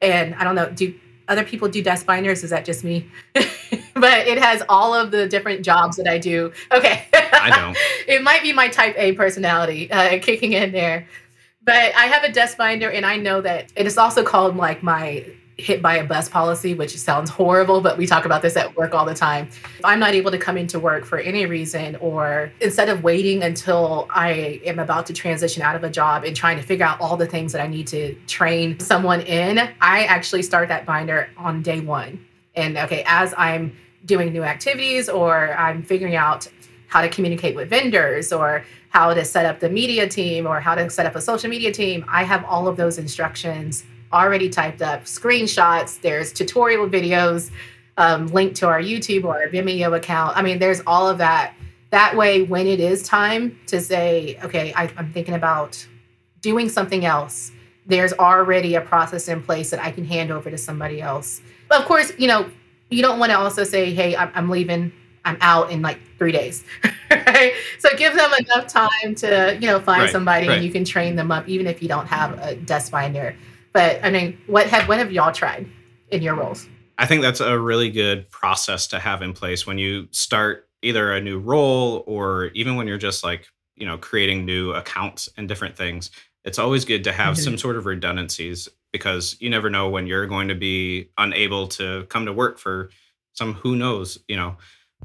And 0.01 0.35
i 0.37 0.45
don't 0.45 0.55
know 0.55 0.71
do 0.71 0.95
other 1.29 1.45
people 1.45 1.69
do 1.69 1.81
desk 1.83 2.05
binders? 2.05 2.43
Is 2.43 2.51
that 2.51 2.65
just 2.65 2.85
me? 2.85 3.09
But 3.95 4.27
it 4.27 4.39
has 4.39 4.65
all 4.69 4.95
of 4.95 5.13
the 5.13 5.29
different 5.29 5.65
jobs 5.65 5.97
that 5.97 6.09
i 6.09 6.19
do. 6.19 6.53
Okay. 6.73 7.07
I 7.15 7.51
don't 7.51 7.77
it 8.09 8.23
might 8.23 8.43
be 8.43 8.53
my 8.53 8.69
type 8.69 8.95
a 8.99 9.13
personality 9.13 9.91
uh, 9.93 10.19
kicking 10.21 10.53
in 10.53 10.73
there. 10.73 11.07
But 11.65 11.95
i 11.95 12.07
have 12.07 12.25
a 12.25 12.33
desk 12.33 12.59
binder 12.59 12.91
and 12.91 13.07
i 13.07 13.17
know 13.17 13.41
that 13.41 13.73
it 13.77 13.87
is 13.87 13.97
also 13.99 14.25
called 14.25 14.57
like 14.57 14.83
my 14.83 15.25
hit 15.59 15.82
by 15.82 15.97
a 15.97 16.04
bus 16.04 16.28
policy, 16.28 16.75
which 16.75 16.97
sounds 16.97 17.30
horrible, 17.30 17.80
but 17.80 17.99
we 17.99 18.06
talk 18.06 18.25
about 18.25 18.42
this 18.42 18.56
at 18.56 18.75
work 18.76 18.94
all 18.94 19.04
the 19.04 19.14
time. 19.14 19.47
If 19.47 19.85
I'm 19.85 19.99
not 19.99 20.14
able 20.14 20.30
to 20.30 20.38
come 20.38 20.56
into 20.56 20.78
work 20.78 21.04
for 21.04 21.18
any 21.18 21.47
reason, 21.47 21.97
or 21.97 22.52
instead 22.61 22.88
of 22.88 23.02
waiting 23.04 23.42
until 23.42 24.09
I 24.11 24.61
am 24.64 24.78
about 24.78 25.06
to 25.06 25.12
transition 25.12 25.62
out 25.62 25.76
of 25.76 25.85
a 25.85 25.90
job 25.90 26.25
and 26.25 26.35
trying 26.35 26.56
to 26.56 26.62
figure 26.62 26.87
out 26.87 27.00
all 27.00 27.16
the 27.16 27.26
things 27.26 27.52
that 27.52 27.61
I 27.61 27.66
need 27.66 27.87
to 27.88 28.14
train 28.26 28.80
someone 28.80 29.21
in, 29.23 29.59
I 29.80 30.04
actually 30.04 30.42
start 30.42 30.68
that 30.68 30.87
binder 30.87 31.28
on 31.37 31.62
day 31.62 31.80
one. 31.80 32.25
And 32.54 32.76
okay, 32.76 33.04
as 33.06 33.35
I'm 33.37 33.76
doing 34.04 34.32
new 34.32 34.42
activities 34.42 35.09
or 35.09 35.54
I'm 35.56 35.82
figuring 35.82 36.16
out 36.16 36.47
how 36.88 37.00
to 37.02 37.09
communicate 37.09 37.54
with 37.54 37.71
vendors 37.71 38.32
or 38.32 38.64
how 38.90 39.14
to 39.14 39.25
set 39.25 39.47
up 39.47 39.61
the 39.61 39.71
media 39.71 40.06
team 40.06 40.47
or 40.47 40.61
how 40.61 40.75
to 40.75 40.90
set 40.90 41.06
up 41.06 41.14
a 41.14 41.21
social 41.21 41.49
media 41.49 41.73
team, 41.73 42.04
I 42.09 42.25
have 42.25 42.44
all 42.44 42.68
of 42.68 42.76
those 42.76 42.99
instructions 42.99 43.85
already 44.12 44.49
typed 44.49 44.83
up 44.83 45.04
screenshots, 45.04 46.00
there's 46.00 46.33
tutorial 46.33 46.88
videos 46.88 47.50
um, 47.97 48.26
linked 48.28 48.57
to 48.57 48.66
our 48.66 48.81
YouTube 48.81 49.25
or 49.25 49.42
our 49.42 49.49
Vimeo 49.49 49.97
account. 49.97 50.37
I 50.37 50.42
mean, 50.42 50.59
there's 50.59 50.81
all 50.87 51.09
of 51.09 51.19
that. 51.19 51.54
That 51.90 52.16
way, 52.16 52.42
when 52.42 52.66
it 52.66 52.81
is 52.81 53.02
time 53.02 53.59
to 53.66 53.81
say, 53.81 54.38
okay, 54.42 54.73
I, 54.75 54.90
I'm 54.97 55.12
thinking 55.12 55.35
about 55.35 55.87
doing 56.40 56.69
something 56.69 57.04
else, 57.04 57.52
there's 57.87 58.12
already 58.14 58.76
a 58.76 58.81
process 58.81 59.28
in 59.28 59.42
place 59.42 59.71
that 59.71 59.81
I 59.81 59.90
can 59.90 60.04
hand 60.04 60.31
over 60.31 60.50
to 60.50 60.57
somebody 60.57 61.02
else. 61.02 61.42
But 61.69 61.81
of 61.81 61.87
course, 61.87 62.12
you 62.19 62.28
know, 62.28 62.50
you 62.90 63.02
don't 63.02 63.19
want 63.19 63.31
to 63.33 63.38
also 63.38 63.64
say, 63.64 63.92
hey, 63.92 64.16
I'm, 64.16 64.31
I'm 64.35 64.49
leaving, 64.49 64.92
I'm 65.25 65.37
out 65.40 65.71
in 65.71 65.83
like 65.83 65.99
three 66.19 66.33
days. 66.33 66.64
right? 67.11 67.52
So 67.78 67.88
give 67.97 68.14
them 68.14 68.31
enough 68.38 68.69
time 68.69 69.14
to, 69.16 69.59
you 69.61 69.66
know, 69.66 69.81
find 69.81 70.02
right, 70.02 70.11
somebody 70.11 70.49
right. 70.49 70.57
and 70.57 70.64
you 70.64 70.71
can 70.71 70.85
train 70.85 71.16
them 71.16 71.31
up, 71.31 71.49
even 71.49 71.66
if 71.66 71.83
you 71.83 71.88
don't 71.88 72.07
have 72.07 72.38
a 72.38 72.54
desk 72.54 72.92
binder. 72.92 73.37
But 73.73 74.05
I 74.05 74.11
mean, 74.11 74.38
what 74.47 74.67
have 74.67 74.88
what 74.88 74.99
have 74.99 75.12
y'all 75.12 75.33
tried 75.33 75.67
in 76.11 76.23
your 76.23 76.35
roles? 76.35 76.67
I 76.99 77.07
think 77.07 77.23
that's 77.23 77.41
a 77.41 77.59
really 77.59 77.91
good 77.91 78.31
process 78.31 78.87
to 78.88 78.99
have 78.99 79.23
in 79.23 79.33
place 79.33 79.67
when 79.67 79.79
you 79.79 80.09
start 80.11 80.69
either 80.83 81.12
a 81.12 81.21
new 81.21 81.38
role 81.38 82.05
or 82.07 82.47
even 82.55 82.76
when 82.76 82.87
you're 82.87 82.99
just 82.99 83.25
like, 83.25 83.47
you 83.76 83.87
know, 83.87 83.97
creating 83.97 84.45
new 84.45 84.73
accounts 84.73 85.29
and 85.37 85.49
different 85.49 85.76
things. 85.76 86.11
It's 86.45 86.59
always 86.59 86.85
good 86.85 87.05
to 87.05 87.12
have 87.12 87.35
mm-hmm. 87.35 87.45
some 87.45 87.59
sort 87.59 87.76
of 87.76 87.87
redundancies 87.87 88.69
because 88.93 89.37
you 89.41 89.49
never 89.49 89.71
know 89.71 89.88
when 89.88 90.07
you're 90.07 90.26
going 90.26 90.49
to 90.49 90.55
be 90.55 91.11
unable 91.17 91.69
to 91.69 92.05
come 92.09 92.26
to 92.26 92.33
work 92.33 92.59
for 92.59 92.91
some 93.33 93.55
who 93.55 93.76
knows, 93.76 94.19
you 94.29 94.37
know, 94.37 94.57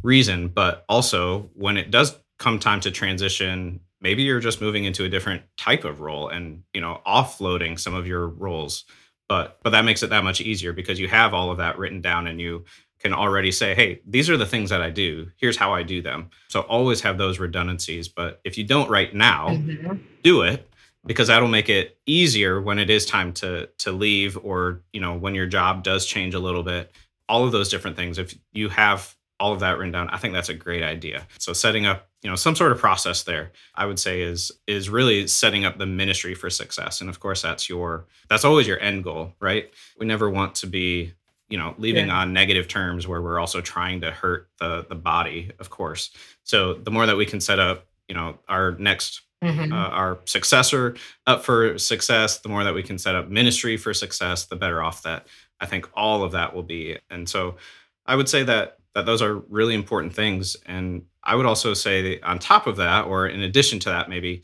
reason, 0.03 0.50
but 0.50 0.83
also 0.89 1.50
when 1.53 1.77
it 1.77 1.91
does 1.91 2.17
come 2.38 2.59
time 2.59 2.81
to 2.81 2.91
transition 2.91 3.79
maybe 4.01 4.23
you're 4.23 4.39
just 4.39 4.61
moving 4.61 4.85
into 4.85 5.03
a 5.03 5.09
different 5.09 5.43
type 5.57 5.83
of 5.83 6.01
role 6.01 6.29
and 6.29 6.63
you 6.73 6.81
know 6.81 7.01
offloading 7.05 7.79
some 7.79 7.93
of 7.93 8.07
your 8.07 8.27
roles 8.27 8.85
but 9.27 9.59
but 9.63 9.71
that 9.71 9.85
makes 9.85 10.03
it 10.03 10.09
that 10.09 10.23
much 10.23 10.41
easier 10.41 10.73
because 10.73 10.99
you 10.99 11.07
have 11.07 11.33
all 11.33 11.51
of 11.51 11.57
that 11.57 11.77
written 11.77 12.01
down 12.01 12.27
and 12.27 12.39
you 12.39 12.63
can 12.99 13.13
already 13.13 13.51
say 13.51 13.75
hey 13.75 14.01
these 14.07 14.29
are 14.29 14.37
the 14.37 14.45
things 14.45 14.69
that 14.69 14.81
i 14.81 14.89
do. 14.89 15.29
Here's 15.37 15.57
how 15.57 15.73
i 15.73 15.83
do 15.83 16.01
them. 16.01 16.29
So 16.49 16.61
always 16.61 17.01
have 17.01 17.17
those 17.17 17.39
redundancies 17.39 18.07
but 18.07 18.39
if 18.43 18.57
you 18.57 18.63
don't 18.63 18.89
right 18.89 19.13
now 19.13 19.49
mm-hmm. 19.49 19.97
do 20.23 20.41
it 20.41 20.69
because 21.05 21.27
that'll 21.27 21.47
make 21.47 21.69
it 21.69 21.97
easier 22.05 22.59
when 22.61 22.79
it 22.79 22.89
is 22.89 23.05
time 23.05 23.33
to 23.33 23.67
to 23.79 23.91
leave 23.91 24.37
or 24.43 24.81
you 24.93 25.01
know 25.01 25.15
when 25.15 25.35
your 25.35 25.47
job 25.47 25.83
does 25.83 26.05
change 26.05 26.33
a 26.33 26.39
little 26.39 26.63
bit. 26.63 26.91
All 27.29 27.43
of 27.43 27.51
those 27.51 27.69
different 27.69 27.97
things 27.97 28.17
if 28.17 28.37
you 28.53 28.69
have 28.69 29.15
all 29.39 29.53
of 29.53 29.59
that 29.59 29.77
written 29.77 29.91
down 29.91 30.09
i 30.09 30.17
think 30.17 30.33
that's 30.33 30.49
a 30.49 30.53
great 30.53 30.83
idea. 30.83 31.27
So 31.37 31.53
setting 31.53 31.85
up 31.85 32.06
you 32.24 32.29
know 32.29 32.36
some 32.36 32.55
sort 32.55 32.71
of 32.71 32.79
process 32.79 33.24
there 33.24 33.51
i 33.75 33.86
would 33.86 34.00
say 34.00 34.21
is 34.21 34.51
is 34.65 34.89
really 34.89 35.27
setting 35.27 35.65
up 35.65 35.77
the 35.77 35.86
ministry 35.86 36.33
for 36.33 36.50
success. 36.50 37.01
And 37.01 37.09
of 37.09 37.19
course 37.19 37.41
that's 37.41 37.69
your 37.69 38.05
that's 38.29 38.45
always 38.45 38.67
your 38.67 38.79
end 38.79 39.03
goal 39.03 39.33
right? 39.39 39.71
We 40.00 40.05
never 40.05 40.29
want 40.29 40.55
to 40.55 40.67
be 40.67 41.13
you 41.50 41.57
know 41.57 41.75
leaving 41.77 42.07
yeah. 42.07 42.19
on 42.19 42.33
negative 42.33 42.67
terms 42.67 43.07
where 43.07 43.21
we're 43.21 43.39
also 43.39 43.62
trying 43.62 44.01
to 44.01 44.12
hurt 44.12 44.50
the 44.59 44.86
the 44.88 44.95
body 44.95 45.51
of 45.59 45.69
course. 45.69 46.12
So 46.43 46.74
the 46.74 46.91
more 46.91 47.05
that 47.05 47.17
we 47.17 47.25
can 47.25 47.39
set 47.39 47.59
up 47.59 47.86
you 48.07 48.15
know 48.15 48.39
our 48.50 48.71
next 48.79 49.21
mm-hmm. 49.43 49.71
uh, 49.71 49.89
our 49.89 50.19
successor 50.25 50.95
up 51.27 51.43
for 51.43 51.77
success 51.77 52.39
the 52.39 52.50
more 52.50 52.63
that 52.63 52.74
we 52.74 52.83
can 52.83 52.97
set 52.97 53.15
up 53.15 53.29
ministry 53.29 53.77
for 53.77 53.93
success 53.93 54.45
the 54.45 54.55
better 54.55 54.81
off 54.81 55.03
that 55.03 55.27
i 55.59 55.65
think 55.65 55.89
all 55.93 56.24
of 56.24 56.31
that 56.31 56.53
will 56.53 56.63
be. 56.63 56.97
And 57.09 57.29
so 57.29 57.57
i 58.05 58.15
would 58.15 58.27
say 58.27 58.43
that 58.43 58.77
that 58.97 59.05
those 59.05 59.21
are 59.21 59.36
really 59.36 59.75
important 59.75 60.12
things. 60.12 60.57
And 60.65 61.03
I 61.27 61.36
would 61.36 61.46
also 61.46 61.74
say 61.74 62.19
on 62.22 62.39
top 62.39 62.67
of 62.67 62.77
that, 62.77 63.05
or 63.05 63.27
in 63.27 63.41
addition 63.41 63.79
to 63.79 63.89
that, 63.89 64.10
maybe 64.10 64.41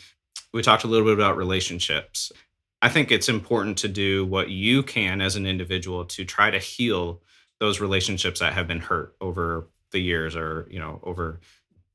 we 0.53 0.61
talked 0.61 0.83
a 0.83 0.87
little 0.87 1.07
bit 1.07 1.13
about 1.13 1.37
relationships. 1.37 2.31
I 2.81 2.89
think 2.89 3.09
it's 3.09 3.29
important 3.29 3.77
to 3.79 3.87
do 3.87 4.25
what 4.25 4.49
you 4.49 4.83
can 4.83 5.21
as 5.21 5.37
an 5.37 5.47
individual 5.47 6.03
to 6.05 6.25
try 6.25 6.51
to 6.51 6.59
heal 6.59 7.21
those 7.61 7.79
relationships 7.79 8.41
that 8.41 8.51
have 8.51 8.67
been 8.67 8.81
hurt 8.81 9.15
over 9.21 9.69
the 9.91 9.99
years 9.99 10.35
or, 10.35 10.67
you 10.69 10.79
know, 10.79 10.99
over 11.03 11.39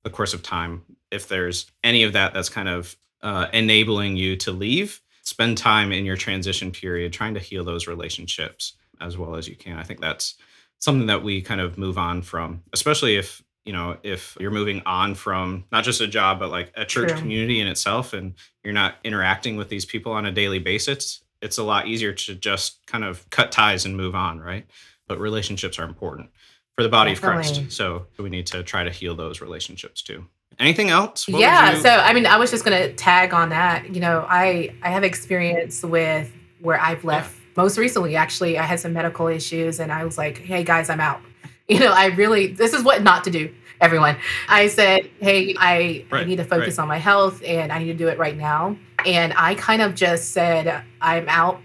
the 0.05 0.11
course 0.11 0.33
of 0.33 0.43
time. 0.43 0.83
If 1.11 1.29
there's 1.29 1.71
any 1.85 2.03
of 2.05 2.15
that 2.15 2.33
that's 2.33 2.49
kind 2.49 2.69
of 2.69 2.97
uh, 3.23 3.49
enabling 3.53 4.17
you 4.17 4.37
to 4.37 4.53
leave, 4.53 5.03
spend 5.23 5.59
time 5.59 5.93
in 5.93 6.07
your 6.07 6.17
transition 6.17 6.73
period 6.73 7.13
trying 7.13 7.35
to 7.35 7.41
heal 7.41 7.65
those 7.65 7.87
relationships 7.87 8.73
as 9.03 9.19
well 9.19 9.37
as 9.37 9.47
you 9.47 9.55
can. 9.55 9.77
I 9.77 9.83
think 9.83 10.01
that's 10.01 10.35
something 10.79 11.09
that 11.09 11.23
we 11.23 11.43
kind 11.43 11.61
of 11.61 11.77
move 11.77 11.99
on 11.99 12.23
from, 12.23 12.63
especially 12.73 13.17
if 13.17 13.43
you 13.69 13.75
know 13.75 13.99
if 14.03 14.35
you're 14.41 14.51
moving 14.51 14.81
on 14.87 15.15
from 15.15 15.63
not 15.71 15.85
just 15.85 16.01
a 16.01 16.09
job 16.09 16.39
but 16.39 16.49
like 16.51 16.73
a 16.75 16.87
church 16.87 17.11
True. 17.11 17.19
community 17.19 17.61
in 17.61 17.67
itself 17.67 18.15
and 18.15 18.33
you're 18.65 18.73
not 18.73 18.95
interacting 19.05 19.57
with 19.57 19.69
these 19.69 19.85
people 19.85 20.11
on 20.11 20.25
a 20.25 20.33
daily 20.33 20.59
basis 20.59 21.23
it's 21.43 21.59
a 21.59 21.63
lot 21.63 21.87
easier 21.87 22.15
to 22.15 22.35
just 22.35 22.85
kind 22.87 23.05
of 23.05 23.29
cut 23.29 23.53
ties 23.53 23.85
and 23.85 23.95
move 23.95 24.15
on 24.15 24.41
right 24.41 24.67
but 25.07 25.21
relationships 25.21 25.79
are 25.79 25.85
important 25.85 26.31
for 26.77 26.83
the 26.83 26.89
body 26.89 27.13
Definitely. 27.13 27.47
of 27.47 27.57
christ 27.57 27.77
so 27.77 28.07
we 28.19 28.31
need 28.31 28.47
to 28.47 28.63
try 28.63 28.85
to 28.85 28.91
heal 28.91 29.15
those 29.15 29.43
relationships 29.43 30.01
too 30.01 30.25
anything 30.59 30.89
else 30.89 31.29
what 31.29 31.39
yeah 31.39 31.75
you- 31.75 31.81
so 31.83 31.91
i 31.91 32.15
mean 32.15 32.25
i 32.25 32.39
was 32.39 32.51
just 32.51 32.65
going 32.65 32.83
to 32.83 32.95
tag 32.95 33.35
on 33.35 33.51
that 33.51 33.95
you 33.95 34.01
know 34.01 34.25
i 34.31 34.75
i 34.83 34.89
have 34.89 35.05
experience 35.05 35.83
with 35.83 36.33
where 36.63 36.81
i've 36.81 37.05
left 37.05 37.37
yeah. 37.37 37.63
most 37.63 37.77
recently 37.77 38.17
actually 38.17 38.59
i 38.59 38.63
had 38.63 38.81
some 38.81 38.95
medical 38.95 39.27
issues 39.27 39.79
and 39.79 39.93
i 39.93 40.07
was 40.07 40.17
like 40.17 40.39
hey 40.39 40.65
guys 40.65 40.89
i'm 40.89 41.01
out 41.01 41.21
you 41.79 41.79
know, 41.81 41.93
I 41.93 42.07
really, 42.07 42.49
this 42.49 42.73
is 42.73 42.83
what 42.83 43.03
not 43.03 43.25
to 43.25 43.31
do, 43.31 43.53
everyone. 43.81 44.17
I 44.49 44.69
said, 44.69 45.11
hey, 45.21 45.55
I, 45.59 46.07
right, 46.11 46.23
I 46.23 46.25
need 46.25 46.37
to 46.37 46.45
focus 46.45 46.79
right. 46.79 46.83
on 46.83 46.89
my 46.89 46.97
health 46.97 47.43
and 47.45 47.71
I 47.71 47.79
need 47.79 47.87
to 47.87 47.95
do 47.95 48.09
it 48.09 48.19
right 48.19 48.37
now. 48.37 48.77
And 49.05 49.35
I 49.37 49.55
kind 49.55 49.83
of 49.83 49.95
just 49.95 50.33
said, 50.33 50.83
I'm 51.03 51.29
out, 51.29 51.61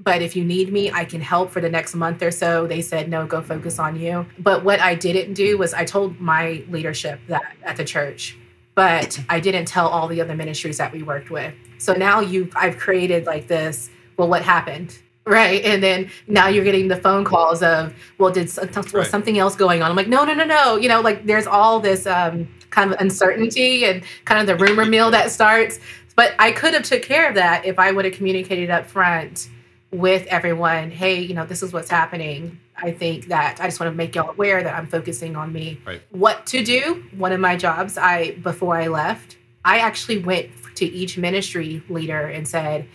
but 0.00 0.20
if 0.20 0.34
you 0.34 0.44
need 0.44 0.72
me, 0.72 0.90
I 0.90 1.04
can 1.04 1.20
help 1.20 1.52
for 1.52 1.60
the 1.60 1.70
next 1.70 1.94
month 1.94 2.22
or 2.22 2.32
so. 2.32 2.66
They 2.66 2.82
said, 2.82 3.08
no, 3.08 3.24
go 3.24 3.40
focus 3.40 3.78
on 3.78 3.94
you. 3.94 4.26
But 4.40 4.64
what 4.64 4.80
I 4.80 4.96
didn't 4.96 5.34
do 5.34 5.56
was 5.56 5.74
I 5.74 5.84
told 5.84 6.20
my 6.20 6.64
leadership 6.68 7.20
that 7.28 7.54
at 7.62 7.76
the 7.76 7.84
church, 7.84 8.36
but 8.74 9.20
I 9.28 9.38
didn't 9.38 9.66
tell 9.66 9.86
all 9.86 10.08
the 10.08 10.20
other 10.20 10.34
ministries 10.34 10.78
that 10.78 10.92
we 10.92 11.04
worked 11.04 11.30
with. 11.30 11.54
So 11.78 11.92
now 11.92 12.18
you 12.18 12.50
I've 12.56 12.78
created 12.78 13.26
like 13.26 13.46
this, 13.46 13.90
well, 14.16 14.28
what 14.28 14.42
happened? 14.42 14.98
Right. 15.30 15.64
And 15.64 15.80
then 15.80 16.10
now 16.26 16.48
you're 16.48 16.64
getting 16.64 16.88
the 16.88 16.96
phone 16.96 17.24
calls 17.24 17.62
of, 17.62 17.94
well, 18.18 18.32
did 18.32 18.46
was 18.46 18.92
right. 18.92 19.06
something 19.06 19.38
else 19.38 19.54
going 19.54 19.80
on? 19.80 19.88
I'm 19.88 19.96
like, 19.96 20.08
no, 20.08 20.24
no, 20.24 20.34
no, 20.34 20.44
no. 20.44 20.76
You 20.76 20.88
know, 20.88 21.00
like 21.00 21.24
there's 21.24 21.46
all 21.46 21.78
this 21.78 22.04
um, 22.04 22.48
kind 22.70 22.92
of 22.92 23.00
uncertainty 23.00 23.84
and 23.84 24.02
kind 24.24 24.40
of 24.40 24.48
the 24.48 24.62
rumor 24.62 24.84
mill 24.84 25.12
that 25.12 25.30
starts. 25.30 25.78
But 26.16 26.34
I 26.40 26.50
could 26.50 26.74
have 26.74 26.82
took 26.82 27.02
care 27.02 27.28
of 27.28 27.36
that 27.36 27.64
if 27.64 27.78
I 27.78 27.92
would 27.92 28.04
have 28.04 28.14
communicated 28.14 28.70
up 28.70 28.86
front 28.86 29.48
with 29.92 30.26
everyone, 30.26 30.90
hey, 30.90 31.20
you 31.20 31.34
know, 31.34 31.46
this 31.46 31.62
is 31.62 31.72
what's 31.72 31.90
happening. 31.90 32.58
I 32.76 32.90
think 32.90 33.28
that 33.28 33.60
I 33.60 33.66
just 33.66 33.78
want 33.78 33.92
to 33.92 33.96
make 33.96 34.16
y'all 34.16 34.30
aware 34.30 34.64
that 34.64 34.74
I'm 34.74 34.88
focusing 34.88 35.36
on 35.36 35.52
me. 35.52 35.80
Right. 35.86 36.02
What 36.10 36.44
to 36.46 36.64
do? 36.64 37.04
One 37.16 37.30
of 37.30 37.38
my 37.38 37.56
jobs, 37.56 37.96
I 37.96 38.32
before 38.32 38.76
I 38.76 38.88
left, 38.88 39.36
I 39.64 39.78
actually 39.78 40.18
went 40.18 40.50
to 40.74 40.86
each 40.86 41.18
ministry 41.18 41.82
leader 41.88 42.26
and 42.26 42.48
said, 42.48 42.88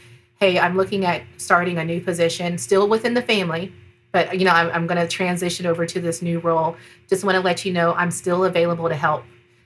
hey, 0.45 0.59
I'm 0.59 0.77
looking 0.77 1.05
at 1.05 1.23
starting 1.37 1.79
a 1.79 1.83
new 1.83 1.99
position, 1.99 2.59
still 2.59 2.87
within 2.87 3.15
the 3.15 3.21
family, 3.23 3.73
but 4.11 4.37
you 4.37 4.45
know, 4.45 4.51
I'm, 4.51 4.69
I'm 4.69 4.85
going 4.85 4.99
to 4.99 5.07
transition 5.07 5.65
over 5.65 5.87
to 5.87 5.99
this 5.99 6.21
new 6.21 6.37
role. 6.37 6.75
Just 7.09 7.23
want 7.23 7.33
to 7.33 7.41
let 7.41 7.65
you 7.65 7.73
know 7.73 7.93
I'm 7.95 8.11
still 8.11 8.45
available 8.45 8.87
to 8.87 8.95
help. 8.95 9.23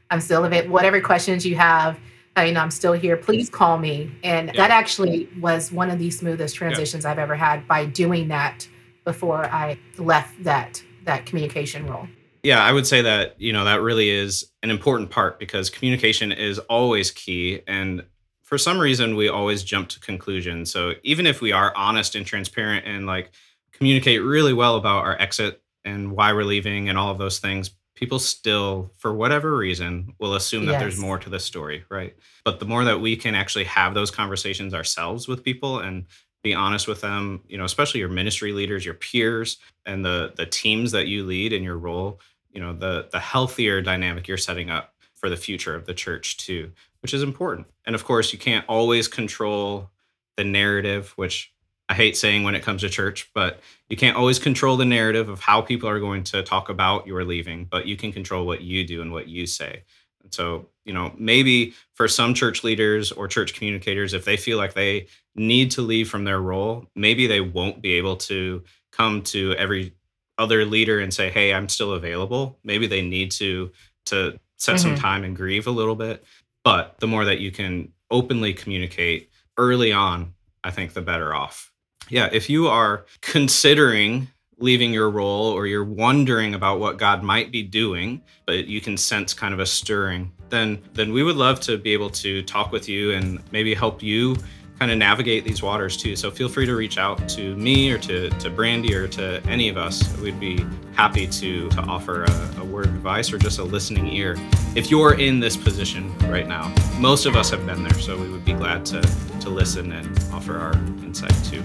I'm 0.10 0.22
still 0.22 0.46
available. 0.46 0.72
Whatever 0.72 1.02
questions 1.02 1.46
you 1.46 1.58
have, 1.58 2.00
uh, 2.38 2.44
you 2.44 2.54
know, 2.54 2.62
I'm 2.62 2.72
still 2.72 2.94
here. 2.94 3.18
Please 3.18 3.50
call 3.50 3.78
me. 3.78 4.10
And 4.24 4.48
yeah. 4.48 4.54
that 4.54 4.72
actually 4.72 5.28
was 5.42 5.70
one 5.70 5.90
of 5.90 6.00
the 6.00 6.12
smoothest 6.12 6.56
transitions 6.56 7.04
yeah. 7.04 7.12
I've 7.12 7.20
ever 7.20 7.36
had 7.36 7.68
by 7.68 7.86
doing 7.86 8.30
that 8.30 8.66
before 9.04 9.48
I 9.48 9.78
left 9.98 10.42
that 10.46 10.82
that 11.04 11.26
communication 11.26 11.86
role. 11.88 12.08
Yeah, 12.44 12.64
I 12.64 12.72
would 12.72 12.88
say 12.88 13.02
that, 13.02 13.36
you 13.38 13.52
know, 13.52 13.66
that 13.66 13.82
really 13.82 14.10
is 14.10 14.46
an 14.64 14.70
important 14.70 15.10
part 15.10 15.40
because 15.40 15.70
communication 15.70 16.32
is 16.32 16.58
always 16.60 17.12
key. 17.12 17.64
And 17.68 18.06
for 18.50 18.58
some 18.58 18.80
reason, 18.80 19.16
we 19.16 19.30
always 19.30 19.62
jump 19.62 19.90
to 19.90 20.00
conclusions. 20.00 20.72
So 20.72 20.96
even 21.04 21.28
if 21.28 21.40
we 21.40 21.52
are 21.52 21.72
honest 21.76 22.16
and 22.16 22.26
transparent 22.26 22.88
and 22.88 23.06
like 23.06 23.30
communicate 23.72 24.24
really 24.24 24.54
well 24.54 24.76
about 24.76 25.06
our 25.06 25.16
exit 25.22 25.62
and 25.86 26.14
why 26.14 26.34
we're 26.34 26.44
leaving 26.44 26.90
and 26.90 26.98
all 26.98 27.12
of 27.12 27.20
those 27.20 27.38
things, 27.38 27.70
people 27.94 28.18
still, 28.18 28.92
for 28.98 29.14
whatever 29.14 29.56
reason, 29.56 30.16
will 30.18 30.34
assume 30.34 30.66
that 30.66 30.80
there's 30.80 31.00
more 31.00 31.20
to 31.20 31.30
the 31.30 31.40
story, 31.40 31.86
right? 31.92 32.16
But 32.44 32.60
the 32.60 32.66
more 32.66 32.84
that 32.86 33.00
we 33.00 33.16
can 33.16 33.36
actually 33.36 33.66
have 33.66 33.94
those 33.94 34.10
conversations 34.10 34.74
ourselves 34.74 35.28
with 35.28 35.44
people 35.44 35.78
and 35.78 36.06
be 36.42 36.56
honest 36.56 36.88
with 36.88 37.02
them, 37.02 37.42
you 37.48 37.58
know, 37.60 37.66
especially 37.66 38.00
your 38.00 38.10
ministry 38.10 38.52
leaders, 38.52 38.84
your 38.84 38.96
peers, 38.96 39.58
and 39.86 40.04
the 40.04 40.34
the 40.38 40.48
teams 40.48 40.92
that 40.94 41.06
you 41.06 41.24
lead 41.24 41.54
in 41.54 41.62
your 41.62 41.78
role, 41.78 42.20
you 42.50 42.60
know, 42.60 42.74
the 42.74 43.10
the 43.12 43.20
healthier 43.20 43.80
dynamic 43.80 44.28
you're 44.28 44.38
setting 44.38 44.72
up 44.72 44.96
for 45.20 45.30
the 45.30 45.38
future 45.38 45.76
of 45.76 45.86
the 45.86 45.94
church 45.94 46.38
too, 46.38 46.72
which 47.02 47.14
is 47.14 47.24
important. 47.24 47.68
And 47.86 47.96
of 47.96 48.06
course, 48.06 48.32
you 48.32 48.40
can't 48.40 48.66
always 48.68 49.08
control 49.08 49.90
the 50.38 50.44
narrative, 50.44 51.14
which 51.18 51.52
I 51.90 51.94
hate 51.94 52.16
saying 52.16 52.44
when 52.44 52.56
it 52.56 52.64
comes 52.64 52.82
to 52.82 52.90
church, 52.90 53.30
but 53.34 53.60
you 53.90 53.98
can't 53.98 54.16
always 54.16 54.40
control 54.40 54.78
the 54.78 54.86
narrative 54.86 55.28
of 55.28 55.40
how 55.40 55.62
people 55.62 55.90
are 55.90 56.00
going 56.00 56.24
to 56.26 56.44
talk 56.44 56.70
about 56.70 57.08
your 57.08 57.26
leaving, 57.26 57.66
but 57.66 57.88
you 57.88 57.98
can 57.98 58.14
control 58.14 58.46
what 58.46 58.62
you 58.62 58.86
do 58.86 59.02
and 59.02 59.12
what 59.12 59.28
you 59.28 59.46
say. 59.46 59.84
And 60.24 60.34
so, 60.34 60.68
you 60.86 60.94
know, 60.94 61.12
maybe 61.18 61.74
for 61.96 62.08
some 62.08 62.34
church 62.34 62.64
leaders 62.64 63.12
or 63.12 63.28
church 63.28 63.54
communicators, 63.56 64.14
if 64.14 64.24
they 64.24 64.38
feel 64.38 64.58
like 64.58 64.74
they 64.74 65.08
need 65.36 65.72
to 65.72 65.82
leave 65.82 66.10
from 66.10 66.24
their 66.24 66.40
role, 66.40 66.86
maybe 66.96 67.28
they 67.28 67.42
won't 67.42 67.82
be 67.82 67.94
able 67.94 68.18
to 68.18 68.64
come 68.92 69.24
to 69.24 69.54
every 69.56 69.94
other 70.38 70.66
leader 70.66 71.00
and 71.00 71.14
say, 71.14 71.30
"Hey, 71.30 71.54
I'm 71.54 71.70
still 71.70 71.94
available." 71.94 72.60
Maybe 72.64 72.88
they 72.88 73.02
need 73.02 73.32
to 73.32 73.72
to 74.06 74.40
set 74.60 74.80
some 74.80 74.96
Mhm. 74.96 75.00
time 75.00 75.24
and 75.24 75.36
grieve 75.36 75.68
a 75.68 75.72
little 75.72 75.96
bit. 75.96 76.24
But 76.64 76.96
the 77.00 77.08
more 77.08 77.26
that 77.26 77.40
you 77.40 77.52
can 77.52 77.90
openly 78.12 78.54
communicate 78.54 79.30
early 79.58 79.92
on, 79.92 80.34
I 80.64 80.72
think 80.72 80.94
the 80.94 81.02
better 81.02 81.34
off. 81.34 81.72
Yeah, 82.10 82.30
if 82.32 82.50
you 82.50 82.68
are 82.68 83.06
considering 83.22 84.30
leaving 84.58 84.92
your 84.92 85.10
role 85.10 85.46
or 85.46 85.66
you're 85.68 85.86
wondering 85.86 86.54
about 86.54 86.80
what 86.80 86.98
God 86.98 87.24
might 87.24 87.50
be 87.50 87.64
doing, 87.64 88.22
but 88.46 88.68
you 88.68 88.82
can 88.82 88.98
sense 88.98 89.34
kind 89.34 89.54
of 89.54 89.60
a 89.62 89.66
stirring, 89.66 90.34
then 90.50 90.82
then 90.94 91.14
we 91.14 91.24
would 91.24 91.38
love 91.38 91.62
to 91.62 91.78
be 91.78 91.94
able 91.94 92.10
to 92.10 92.42
talk 92.44 92.72
with 92.74 92.90
you 92.90 93.12
and 93.14 93.40
maybe 93.54 93.74
help 93.74 94.04
you 94.04 94.36
kind 94.80 94.92
of 94.92 94.98
navigate 94.98 95.44
these 95.44 95.62
waters 95.62 95.98
too. 95.98 96.16
So 96.16 96.32
feel 96.32 96.48
free 96.48 96.66
to 96.66 96.76
reach 96.76 96.98
out 96.98 97.28
to 97.30 97.56
me 97.58 97.92
or 97.92 97.98
to, 98.00 98.30
to 98.30 98.50
Brandy 98.50 98.96
or 98.96 99.10
to 99.10 99.42
any 99.46 99.68
of 99.68 99.78
us. 99.78 100.18
We'd 100.20 100.40
be 100.40 100.66
happy 100.94 101.28
to, 101.28 101.70
to 101.70 101.82
offer 101.82 102.24
a, 102.24 102.62
a 102.62 102.64
word 102.64 102.86
of 102.86 102.96
advice 102.96 103.34
or 103.34 103.38
just 103.38 103.60
a 103.60 103.64
listening 103.64 104.08
ear. 104.08 104.38
If 104.76 104.90
you're 104.90 105.16
in 105.16 105.42
this 105.42 105.58
position 105.58 106.18
right 106.30 106.48
now, 106.48 106.74
most 106.98 107.26
of 107.26 107.36
us 107.36 107.50
have 107.50 107.66
been 107.66 107.84
there, 107.84 108.00
so 108.00 108.18
we 108.18 108.30
would 108.30 108.46
be 108.46 108.54
glad 108.54 108.86
to, 108.88 109.02
to 109.42 109.50
listen 109.50 109.92
and 109.92 110.08
offer 110.32 110.58
our 110.58 110.74
insight 111.04 111.36
too. 111.44 111.62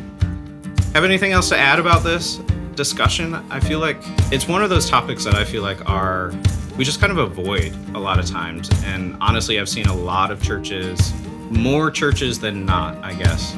Have 0.93 1.05
anything 1.05 1.31
else 1.31 1.49
to 1.51 1.57
add 1.57 1.79
about 1.79 2.03
this 2.03 2.37
discussion? 2.75 3.35
I 3.49 3.61
feel 3.61 3.79
like 3.79 3.99
it's 4.33 4.49
one 4.49 4.63
of 4.63 4.71
those 4.71 4.91
topics 4.91 5.25
that 5.25 5.37
I 5.37 5.45
feel 5.45 5.63
like 5.63 5.89
are 5.89 6.33
we 6.77 6.85
just 6.85 7.01
kind 7.01 7.13
of 7.13 7.19
avoid 7.19 7.73
a 7.95 7.99
lot 8.01 8.19
of 8.19 8.27
times. 8.27 8.69
And 8.85 9.17
honestly, 9.21 9.61
I've 9.61 9.69
seen 9.69 9.87
a 9.87 9.95
lot 9.95 10.33
of 10.33 10.43
churches, 10.43 11.13
more 11.55 11.91
churches 11.91 12.39
than 12.39 12.67
not, 12.67 13.03
I 13.03 13.15
guess, 13.15 13.57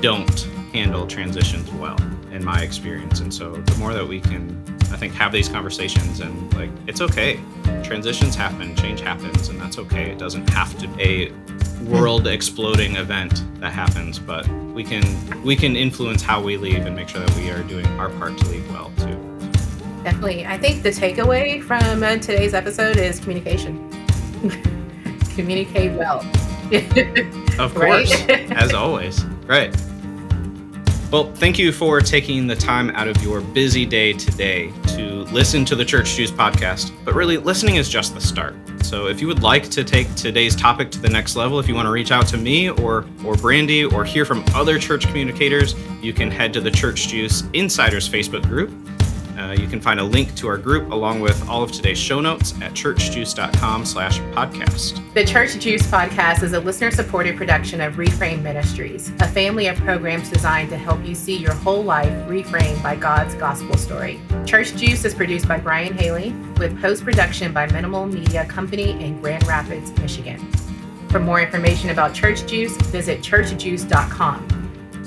don't 0.00 0.40
handle 0.72 1.06
transitions 1.06 1.70
well 1.72 2.00
in 2.32 2.44
my 2.44 2.62
experience. 2.62 3.20
And 3.20 3.32
so 3.32 3.52
the 3.52 3.76
more 3.76 3.92
that 3.92 4.06
we 4.06 4.20
can, 4.20 4.60
I 4.90 4.96
think, 4.96 5.14
have 5.14 5.32
these 5.32 5.48
conversations 5.48 6.20
and 6.20 6.52
like, 6.54 6.70
it's 6.86 7.00
okay. 7.00 7.40
Transitions 7.82 8.34
happen, 8.34 8.74
change 8.76 9.00
happens, 9.00 9.48
and 9.48 9.60
that's 9.60 9.78
okay. 9.78 10.10
It 10.10 10.18
doesn't 10.18 10.48
have 10.50 10.76
to 10.78 10.88
be 10.88 11.02
a 11.02 11.32
world 11.84 12.26
exploding 12.26 12.96
event 12.96 13.44
that 13.60 13.72
happens, 13.72 14.18
but 14.18 14.48
we 14.48 14.82
can 14.82 15.02
we 15.42 15.54
can 15.54 15.76
influence 15.76 16.22
how 16.22 16.42
we 16.42 16.56
leave 16.56 16.86
and 16.86 16.96
make 16.96 17.08
sure 17.08 17.20
that 17.20 17.36
we 17.36 17.50
are 17.50 17.62
doing 17.62 17.86
our 17.98 18.08
part 18.10 18.36
to 18.38 18.48
leave 18.48 18.68
well 18.70 18.90
too. 18.96 19.20
Definitely. 20.02 20.46
I 20.46 20.58
think 20.58 20.82
the 20.82 20.90
takeaway 20.90 21.62
from 21.62 22.02
uh, 22.02 22.16
today's 22.16 22.54
episode 22.54 22.96
is 22.96 23.20
communication. 23.20 23.90
Communicate 25.34 25.92
well. 25.92 26.20
Of 27.58 27.74
course, 27.74 28.12
as 28.28 28.72
always. 28.72 29.24
Right. 29.46 29.74
Well, 31.10 31.32
thank 31.34 31.58
you 31.58 31.70
for 31.70 32.00
taking 32.00 32.46
the 32.46 32.56
time 32.56 32.90
out 32.90 33.06
of 33.06 33.22
your 33.22 33.40
busy 33.40 33.86
day 33.86 34.14
today 34.14 34.72
to 34.96 35.24
listen 35.30 35.64
to 35.66 35.76
the 35.76 35.84
Church 35.84 36.14
Juice 36.16 36.32
podcast. 36.32 36.92
But 37.04 37.14
really, 37.14 37.38
listening 37.38 37.76
is 37.76 37.88
just 37.88 38.14
the 38.14 38.20
start. 38.20 38.56
So 38.82 39.06
if 39.06 39.20
you 39.20 39.28
would 39.28 39.42
like 39.42 39.70
to 39.70 39.84
take 39.84 40.12
today's 40.14 40.56
topic 40.56 40.90
to 40.90 40.98
the 40.98 41.08
next 41.08 41.36
level, 41.36 41.60
if 41.60 41.68
you 41.68 41.74
want 41.74 41.86
to 41.86 41.92
reach 41.92 42.10
out 42.10 42.26
to 42.28 42.36
me 42.36 42.70
or 42.70 43.04
or 43.24 43.34
Brandy 43.36 43.84
or 43.84 44.04
hear 44.04 44.24
from 44.24 44.44
other 44.54 44.78
church 44.78 45.06
communicators, 45.06 45.74
you 46.02 46.12
can 46.12 46.30
head 46.30 46.52
to 46.54 46.60
the 46.60 46.70
Church 46.70 47.08
Juice 47.08 47.44
Insiders 47.52 48.08
Facebook 48.08 48.42
group. 48.42 48.72
Uh, 49.44 49.52
you 49.52 49.66
can 49.66 49.78
find 49.78 50.00
a 50.00 50.04
link 50.04 50.34
to 50.36 50.48
our 50.48 50.56
group 50.56 50.90
along 50.90 51.20
with 51.20 51.46
all 51.48 51.62
of 51.62 51.70
today's 51.70 51.98
show 51.98 52.18
notes 52.18 52.54
at 52.62 52.72
churchjuice.com 52.72 53.84
slash 53.84 54.18
podcast. 54.32 55.02
The 55.12 55.24
Church 55.24 55.58
Juice 55.58 55.86
podcast 55.86 56.42
is 56.42 56.54
a 56.54 56.60
listener 56.60 56.90
supported 56.90 57.36
production 57.36 57.82
of 57.82 57.94
Reframe 57.94 58.40
Ministries, 58.40 59.10
a 59.20 59.28
family 59.28 59.66
of 59.66 59.76
programs 59.76 60.30
designed 60.30 60.70
to 60.70 60.78
help 60.78 61.04
you 61.04 61.14
see 61.14 61.36
your 61.36 61.52
whole 61.52 61.84
life 61.84 62.12
reframed 62.26 62.82
by 62.82 62.96
God's 62.96 63.34
gospel 63.34 63.76
story. 63.76 64.18
Church 64.46 64.74
Juice 64.76 65.04
is 65.04 65.14
produced 65.14 65.46
by 65.46 65.58
Brian 65.58 65.92
Haley 65.92 66.30
with 66.56 66.80
post 66.80 67.04
production 67.04 67.52
by 67.52 67.66
Minimal 67.66 68.06
Media 68.06 68.46
Company 68.46 68.92
in 68.92 69.20
Grand 69.20 69.46
Rapids, 69.46 69.90
Michigan. 69.98 70.38
For 71.10 71.20
more 71.20 71.42
information 71.42 71.90
about 71.90 72.14
Church 72.14 72.46
Juice, 72.46 72.74
visit 72.86 73.20
churchjuice.com. 73.20 74.53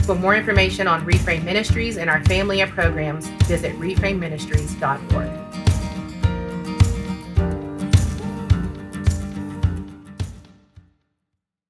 For 0.07 0.15
more 0.15 0.37
information 0.37 0.87
on 0.87 1.05
Reframe 1.05 1.43
Ministries 1.43 1.97
and 1.97 2.09
our 2.09 2.23
family 2.23 2.61
of 2.61 2.69
programs, 2.69 3.27
visit 3.43 3.77
reframeministries.org. 3.77 5.46